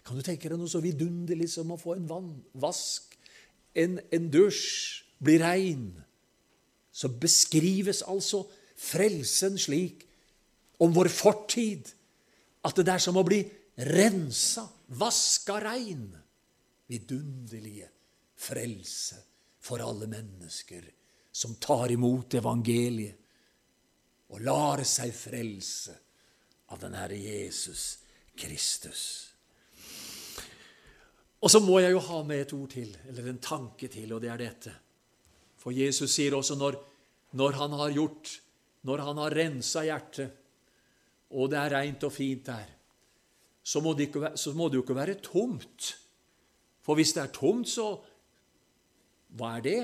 [0.06, 3.16] Kan du tenke deg noe så vidunderlig som å få en vannvask,
[3.76, 5.88] en, en dusj, bli rein?
[6.96, 10.06] Så beskrives altså frelsen slik
[10.80, 11.90] om vår fortid
[12.64, 13.42] at det er som å bli
[13.84, 14.64] rensa,
[14.96, 16.08] vaska rein.
[16.88, 17.90] Vidunderlige
[18.38, 19.18] frelse
[19.60, 20.86] for alle mennesker
[21.36, 23.22] som tar imot evangeliet
[24.32, 25.94] og lar seg frelse
[26.72, 27.98] av den Herre Jesus
[28.38, 29.02] Kristus.
[31.44, 34.22] Og så må jeg jo ha med et ord til, eller en tanke til, og
[34.24, 34.72] det er dette.
[35.66, 36.76] For Jesus sier også når,
[37.34, 38.28] når han har gjort,
[38.86, 40.36] når han har rensa hjertet,
[41.34, 42.68] og det er reint og fint der,
[43.66, 45.88] så må, det ikke, så må det jo ikke være tomt.
[46.86, 47.88] For hvis det er tomt, så
[49.34, 49.82] hva er det?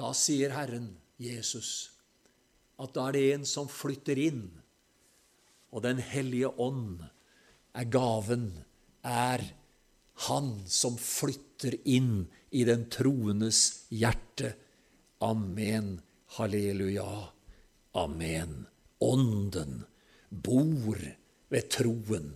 [0.00, 0.88] Da sier Herren,
[1.20, 1.92] Jesus,
[2.80, 4.46] at da er det en som flytter inn,
[5.68, 7.04] og Den hellige ånd
[7.76, 8.48] er gaven,
[9.04, 9.44] er
[10.14, 14.54] Han som flytter inn i den troendes hjerte.
[15.18, 16.00] Amen.
[16.36, 17.28] Halleluja.
[17.92, 18.66] Amen.
[18.98, 19.82] Ånden
[20.28, 20.98] bor
[21.48, 22.28] ved troen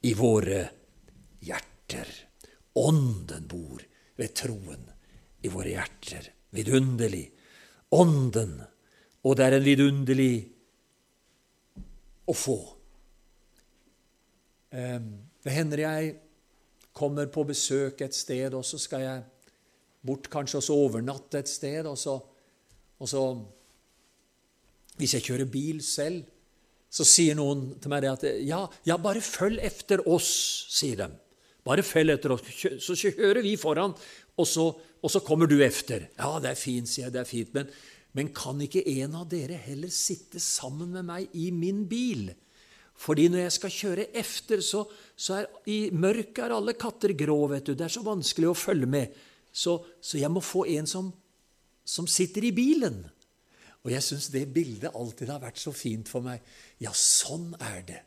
[0.00, 0.62] i våre
[1.40, 2.08] hjerter.
[2.72, 3.82] Ånden bor
[4.16, 4.86] ved troen
[5.42, 6.30] i våre hjerter.
[6.50, 7.26] Vidunderlig.
[7.94, 8.58] Ånden.
[9.26, 10.34] Og det er en vidunderlig
[12.26, 12.58] å få.
[14.70, 16.14] Det hender jeg
[16.96, 19.24] kommer på besøk et sted, og så skal jeg
[20.06, 22.16] bort kanskje og overnatte et sted, og så,
[22.98, 23.22] og så
[24.96, 26.24] hvis jeg kjører bil selv,
[26.88, 30.30] så sier noen til meg det at ja, ja, bare følg etter oss,
[30.72, 31.08] sier de.
[31.66, 32.46] Bare følg etter oss,
[32.80, 33.92] så kjører vi foran,
[34.38, 36.08] og så, og så kommer du efter.
[36.16, 37.68] Ja, det er fint, sier jeg, det er fint, men,
[38.16, 42.30] men kan ikke en av dere heller sitte sammen med meg i min bil?
[42.96, 44.84] Fordi når jeg skal kjøre efter, så,
[45.16, 47.74] så er i mørket er alle katter grå, vet du.
[47.76, 49.18] Det er så vanskelig å følge med.
[49.52, 51.10] Så, så jeg må få en som,
[51.84, 53.02] som sitter i bilen.
[53.84, 56.42] Og jeg syns det bildet alltid har vært så fint for meg.
[56.82, 58.00] Ja, sånn er det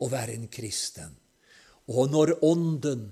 [0.00, 1.16] å være en kristen.
[1.90, 3.08] Og når Ånden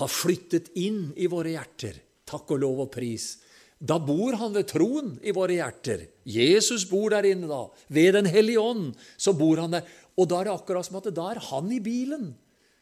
[0.00, 3.36] har flyttet inn i våre hjerter, takk og lov og pris,
[3.78, 6.08] da bor han ved troen i våre hjerter.
[6.26, 7.62] Jesus bor der inne da.
[7.94, 9.86] Ved Den hellige ånd så bor han der.
[10.18, 12.32] Og da er det akkurat som at da er han i bilen.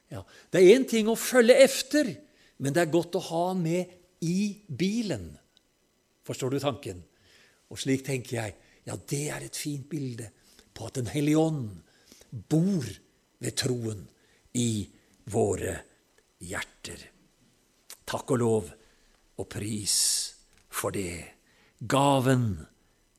[0.08, 2.08] Ja, det er én ting å følge efter,
[2.62, 3.90] men det er godt å ha han med
[4.24, 5.34] i bilen.
[6.24, 7.02] Forstår du tanken?
[7.68, 10.30] Og slik tenker jeg ja, det er et fint bilde
[10.72, 11.74] på at Den hellige ånd
[12.48, 12.86] bor
[13.42, 14.06] ved troen
[14.56, 14.86] i
[15.34, 15.74] våre
[16.40, 17.02] hjerter.
[18.06, 18.72] Takk og lov
[19.36, 20.25] og pris
[20.76, 21.24] for det.
[21.78, 22.66] Gaven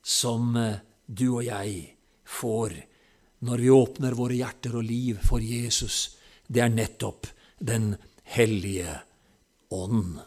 [0.05, 1.81] som eh, du og jeg
[2.27, 2.75] får
[3.39, 7.27] når vi åpner våre hjerter og liv for Jesus, det er nettopp
[7.57, 7.95] Den
[8.37, 8.91] hellige
[9.73, 10.17] ånd.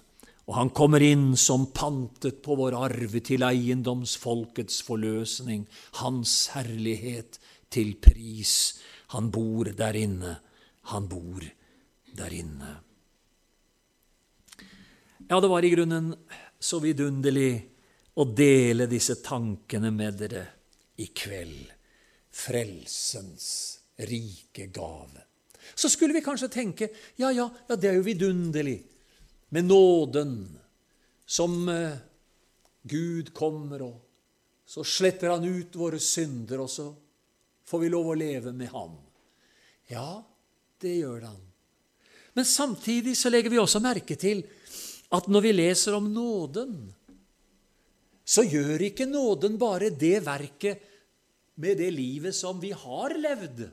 [0.51, 5.62] Og han kommer inn som pantet på vår arve til eiendomsfolkets forløsning,
[6.03, 7.39] hans herlighet
[7.70, 8.55] til pris.
[9.14, 10.37] Han bor der inne,
[10.91, 11.47] han bor
[12.18, 12.72] der inne.
[15.31, 16.16] Ja, det var i grunnen
[16.61, 17.54] så vidunderlig
[18.20, 20.44] å dele disse tankene med dere
[21.00, 21.70] i kveld.
[22.30, 23.48] Frelsens
[24.06, 25.24] rike gave.
[25.74, 28.78] Så skulle vi kanskje tenke ja, ja, ja det er jo vidunderlig
[29.50, 30.34] med nåden
[31.26, 31.98] som eh,
[32.82, 33.98] Gud kommer, og
[34.66, 36.86] så sletter han ut våre synder, og så
[37.66, 38.94] får vi lov å leve med ham.
[39.90, 40.22] Ja,
[40.80, 41.40] det gjør han.
[42.32, 44.44] Men samtidig så legger vi også merke til
[45.11, 46.74] at når vi leser om nåden,
[48.24, 50.86] så gjør ikke nåden bare det verket
[51.61, 53.66] med det livet som vi har levd.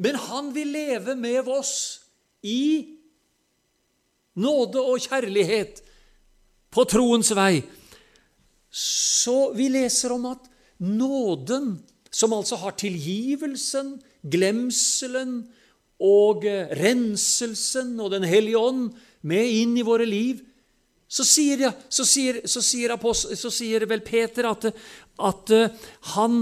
[0.00, 1.74] Men han vil leve med oss
[2.46, 2.96] i
[4.40, 5.82] nåde og kjærlighet
[6.72, 7.60] på troens vei.
[8.70, 10.46] Så vi leser om at
[10.80, 11.74] nåden,
[12.10, 15.42] som altså har tilgivelsen, glemselen
[16.00, 18.90] og eh, renselsen og Den hellige ånd
[19.20, 20.40] med inn i våre liv,
[21.10, 24.68] så sier, ja, så sier, så sier, apostel, så sier vel Peter at,
[25.18, 26.36] at uh, han,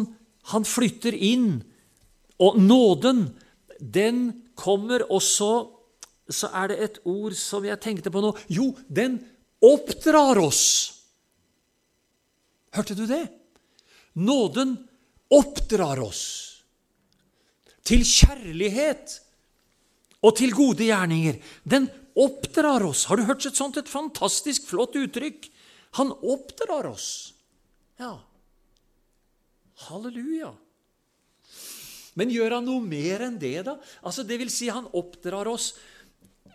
[0.53, 1.63] han, flytter inn.
[2.37, 3.31] Og nåden,
[3.81, 4.21] den
[4.59, 5.73] kommer også
[6.29, 8.35] Så er det et ord som jeg tenkte på nå.
[8.53, 9.17] Jo, den
[9.65, 10.93] oppdrar oss.
[12.77, 13.25] Hørte du det?
[14.21, 14.75] Nåden
[15.33, 16.23] oppdrar oss
[17.89, 19.17] til kjærlighet
[20.25, 21.39] og til gode gjerninger.
[21.63, 21.89] Den
[22.19, 23.07] oppdrar oss.
[23.07, 25.47] Har du hørt et sånt et fantastisk flott uttrykk?
[26.01, 27.35] Han oppdrar oss.
[28.01, 28.17] Ja.
[29.89, 30.51] Halleluja.
[32.19, 33.77] Men gjør han noe mer enn det, da?
[34.03, 35.77] Altså, det vil si, han oppdrar oss.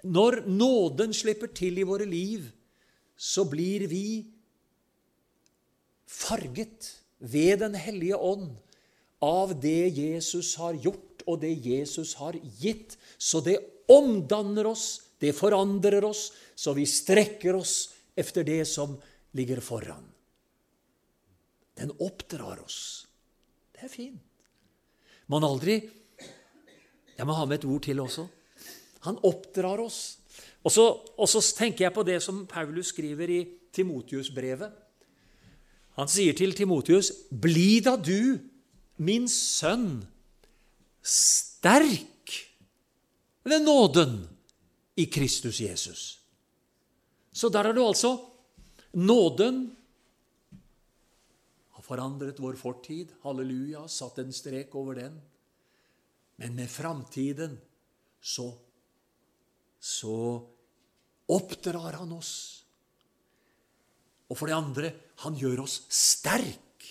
[0.04, 2.50] Når nåden slipper til i våre liv,
[3.16, 4.06] så blir vi
[6.10, 6.90] farget
[7.24, 8.52] ved Den hellige ånd
[9.24, 12.98] av det Jesus har gjort, og det Jesus har gitt.
[13.18, 13.58] Så det
[13.92, 18.98] omdanner oss, det forandrer oss, så vi strekker oss efter det som
[19.34, 20.06] ligger foran.
[21.74, 23.08] Den oppdrar oss.
[23.74, 24.22] Det er fint.
[25.32, 25.82] Man aldri
[27.14, 28.24] Jeg må ha med et ord til også.
[29.06, 30.18] Han oppdrar oss.
[30.66, 33.42] Og så, og så tenker jeg på det som Paulus skriver i
[33.74, 34.72] Timotius-brevet.
[36.00, 38.40] Han sier til Timotius.: Bli da du,
[38.98, 40.02] min sønn,
[41.04, 42.34] sterk
[43.44, 44.22] ved nåden
[44.96, 46.04] i Kristus Jesus.
[47.34, 48.16] Så der er du altså
[48.94, 49.66] nåden
[51.74, 53.12] har forandret vår fortid.
[53.24, 55.18] Halleluja, satt en strek over den.
[56.40, 57.58] Men med framtiden
[58.22, 58.54] så
[59.84, 60.40] så
[61.28, 62.64] oppdrar han oss.
[64.32, 64.92] Og for det andre
[65.26, 66.86] han gjør oss sterk.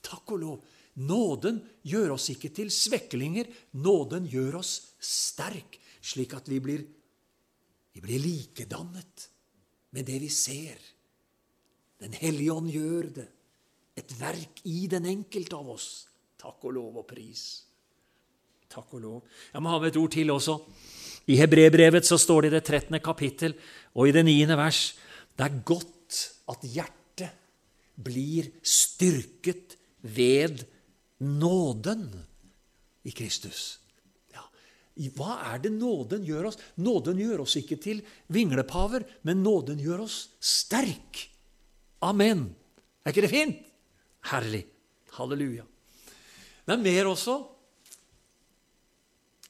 [0.00, 0.62] Takk og lov.
[0.98, 3.48] Nåden gjør oss ikke til sveklinger.
[3.78, 6.84] Nåden gjør oss sterk, slik at vi blir,
[7.94, 9.28] vi blir likedannet
[9.94, 10.78] med det vi ser.
[12.00, 13.28] Den hellige ånd gjør det.
[14.00, 15.88] Et verk i den enkelte av oss.
[16.40, 17.44] Takk og lov og pris.
[18.70, 19.20] Takk og lov.
[19.52, 20.56] Jeg må ha med et ord til også.
[21.30, 22.96] I Hebrebrevet så står det i det 13.
[23.04, 23.54] kapittel
[23.94, 24.56] og i det 9.
[24.58, 24.80] vers
[25.36, 26.16] det er godt
[26.52, 27.30] at hjertet
[28.00, 30.64] blir styrket ved
[31.20, 32.08] nåden
[33.02, 33.78] i Kristus.
[34.32, 34.44] Ja.
[35.16, 36.58] Hva er det nåden gjør oss?
[36.80, 38.02] Nåden gjør oss ikke til
[38.32, 41.26] vinglepaver, men nåden gjør oss sterk.
[42.04, 42.48] Amen.
[43.04, 43.60] Er ikke det fint?
[44.32, 44.64] Herlig.
[45.16, 45.64] Halleluja.
[46.64, 47.40] Det er mer også.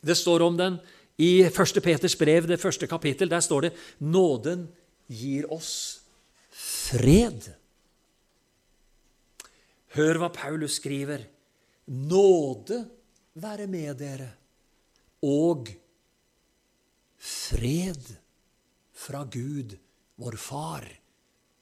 [0.00, 0.78] Det står om den
[1.20, 1.82] i 1.
[1.84, 3.30] Peters brev, det første kapittel.
[3.30, 4.68] Der står det 'Nåden
[5.08, 6.00] gir oss
[6.50, 7.50] fred'.
[9.94, 11.26] Hør hva Paulus skriver
[11.90, 12.84] nåde
[13.40, 14.28] være med dere
[15.26, 15.68] og
[17.20, 18.14] fred
[18.96, 19.74] fra Gud,
[20.20, 20.86] vår Far,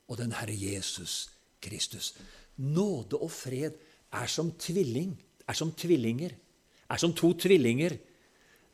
[0.09, 2.15] og den Herre Jesus Kristus.
[2.57, 3.75] Nåde og fred
[4.13, 5.17] er som tvilling,
[5.47, 6.35] er som tvillinger,
[6.89, 7.99] er som to tvillinger.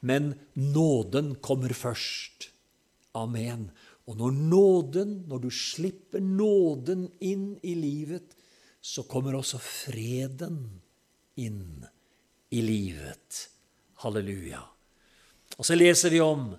[0.05, 2.51] Men nåden kommer først.
[3.15, 3.71] Amen.
[4.07, 8.35] Og når nåden, når du slipper nåden inn i livet,
[8.85, 10.84] så kommer også freden
[11.41, 11.85] inn
[12.55, 13.41] i livet.
[14.05, 14.62] Halleluja.
[15.59, 16.53] Og så leser vi om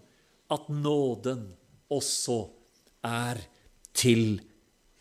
[0.54, 1.48] at nåden
[1.92, 2.40] også
[3.06, 3.40] er
[3.96, 4.38] til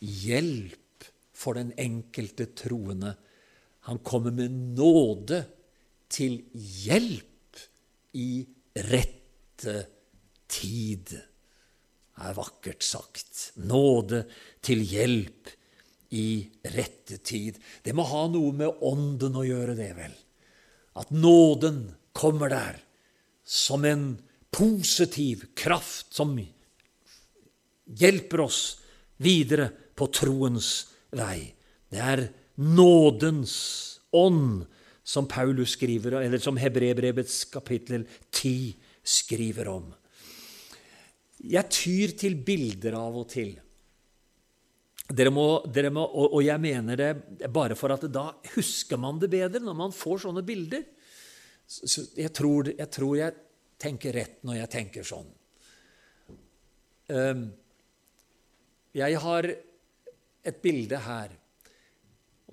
[0.01, 3.15] hjelp for den enkelte troende.
[3.89, 5.43] Han kommer med nåde
[6.13, 7.61] til hjelp
[8.15, 8.45] i
[8.89, 9.77] rette
[10.49, 11.11] tid.
[11.15, 13.51] Det er vakkert sagt.
[13.67, 14.25] Nåde
[14.65, 15.51] til hjelp
[16.11, 16.45] i
[16.75, 17.59] rette tid.
[17.83, 20.15] Det må ha noe med ånden å gjøre, det vel.
[20.99, 22.79] At nåden kommer der
[23.45, 24.07] som en
[24.55, 26.37] positiv kraft som
[27.85, 28.61] hjelper oss
[29.23, 30.71] videre på troens
[31.15, 31.51] vei.
[31.91, 32.29] Det er
[32.63, 33.57] nådens
[34.15, 34.65] ånd
[35.05, 38.73] som Paulus skriver, eller som Hebrebrevets kapittel 10
[39.05, 39.91] skriver om.
[41.45, 43.53] Jeg tyr til bilder av og til.
[45.05, 49.29] Dere må, dere må, og, jeg mener det bare for at da husker man det
[49.33, 50.87] bedre når man får sånne bilder.
[51.69, 53.37] Så jeg, tror, jeg tror jeg
[53.81, 55.29] tenker rett når jeg tenker sånn.
[57.13, 57.45] Ehm,
[58.97, 59.51] jeg har
[60.45, 61.37] et bilde her.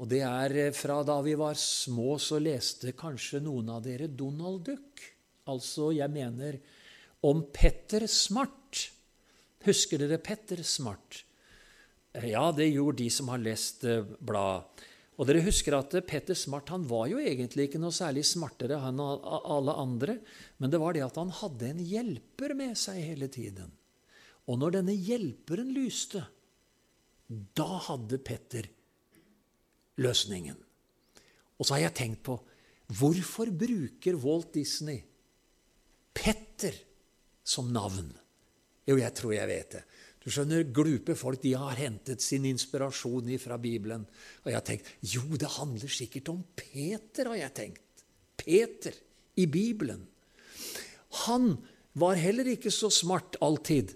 [0.02, 4.64] Og det er fra da vi var små, så leste kanskje noen av dere Donald
[4.68, 5.04] Duck.
[5.52, 6.60] Altså, jeg mener
[7.28, 8.88] om Petter Smart.
[9.64, 11.24] Husker dere Petter Smart?
[12.12, 14.88] Ja, det gjorde de som har lest eh, bladet.
[15.20, 18.97] Og dere husker at Petter Smart han var jo egentlig ikke noe særlig smartere enn
[18.97, 20.16] alle andre,
[20.57, 23.70] men det var det at han hadde en hjelper med seg hele tiden.
[24.49, 26.24] Og når denne hjelperen lyste,
[27.30, 28.66] da hadde Petter
[30.01, 30.57] løsningen.
[31.59, 32.39] Og så har jeg tenkt på
[32.97, 35.03] hvorfor bruker Walt Disney
[36.18, 36.76] Petter
[37.45, 38.09] som navn?
[38.89, 39.84] Jo, jeg tror jeg vet det.
[40.22, 44.03] Du skjønner, Glupe folk de har hentet sin inspirasjon fra Bibelen.
[44.43, 48.05] Og jeg har tenkt jo, det handler sikkert om Peter, har jeg tenkt.
[48.38, 48.93] Peter
[49.41, 50.05] i Bibelen.
[51.26, 51.55] Han
[51.97, 53.95] var heller ikke så smart alltid,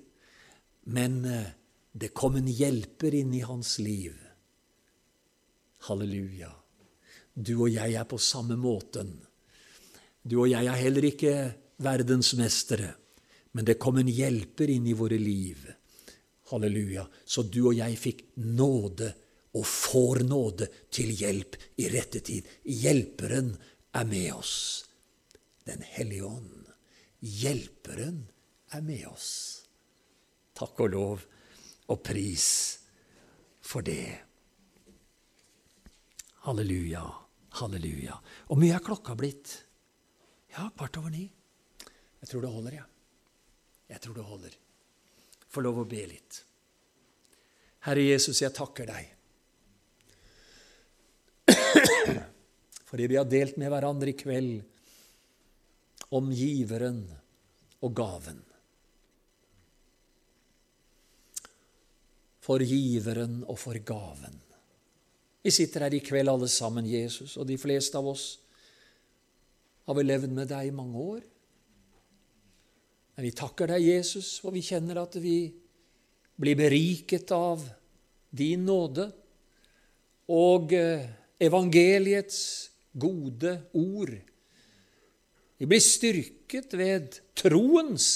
[0.91, 1.53] men eh,
[1.93, 4.17] det kom en hjelper inn i hans liv.
[5.85, 6.51] Halleluja.
[7.35, 9.13] Du og jeg er på samme måten.
[10.25, 11.33] Du og jeg er heller ikke
[11.85, 12.95] verdensmestere,
[13.53, 15.61] men det kom en hjelper inn i våre liv.
[16.51, 17.05] Halleluja.
[17.25, 19.11] Så du og jeg fikk nåde
[19.55, 22.45] og får nåde til hjelp i rette tid.
[22.63, 23.53] Hjelperen
[23.95, 24.55] er med oss.
[25.65, 26.67] Den hellige ånd.
[27.25, 28.25] Hjelperen
[28.75, 29.29] er med oss.
[30.55, 31.23] Takk og lov
[31.91, 32.47] og pris
[33.65, 34.13] for det.
[36.45, 37.01] Halleluja,
[37.57, 38.19] halleluja.
[38.45, 39.55] Hvor mye er klokka blitt?
[40.53, 41.25] Ja, kvart over ni.
[42.21, 42.85] Jeg tror det holder, jeg.
[42.85, 42.91] Ja.
[43.95, 44.53] Jeg tror det holder
[45.55, 46.41] få lov å be litt.
[47.85, 49.11] Herre Jesus, jeg takker deg
[52.89, 54.63] fordi vi har delt med hverandre i kveld
[56.15, 57.03] om giveren
[57.85, 58.41] og gaven.
[62.45, 64.41] For giveren og for gaven.
[65.45, 68.25] Vi sitter her i kveld alle sammen, Jesus, og de fleste av oss
[69.85, 71.21] har vel levd med deg i mange år.
[73.15, 75.47] Men vi takker deg, Jesus, for vi kjenner at vi
[76.35, 77.63] blir beriket av
[78.35, 79.07] din nåde
[80.35, 81.05] og eh,
[81.39, 82.39] evangeliets
[82.91, 84.11] gode ord.
[85.55, 88.07] Vi blir styrket ved troens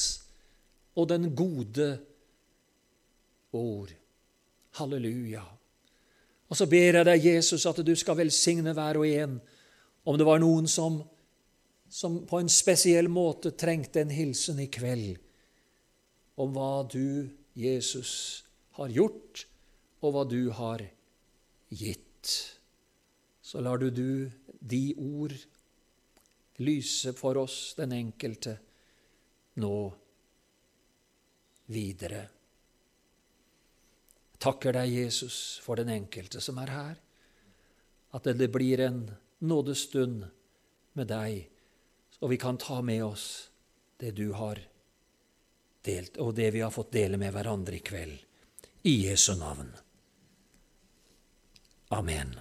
[1.00, 1.94] og den gode
[3.56, 3.94] ord.
[4.80, 5.46] Halleluja.
[6.50, 9.40] Og så ber jeg deg, Jesus, at du skal velsigne hver og en,
[10.04, 11.00] om det var noen som
[11.90, 15.18] som på en spesiell måte trengte en hilsen i kveld
[16.40, 17.28] om hva du,
[17.58, 18.46] Jesus,
[18.78, 19.46] har gjort,
[20.00, 20.86] og hva du har
[21.68, 22.32] gitt.
[23.42, 25.36] Så lar du, du de ord
[26.64, 28.56] lyse for oss, den enkelte,
[29.60, 29.76] nå
[31.74, 32.24] videre.
[34.40, 37.00] Takker deg, Jesus, for den enkelte som er her,
[38.16, 39.04] at det blir en
[39.44, 40.24] nådestund
[40.96, 41.50] med deg
[42.20, 43.50] og vi kan ta med oss
[44.00, 44.60] det du har
[45.82, 48.20] delt, og det vi har fått dele med hverandre i kveld.
[48.84, 49.72] I Jesu navn.
[51.90, 52.36] Amen.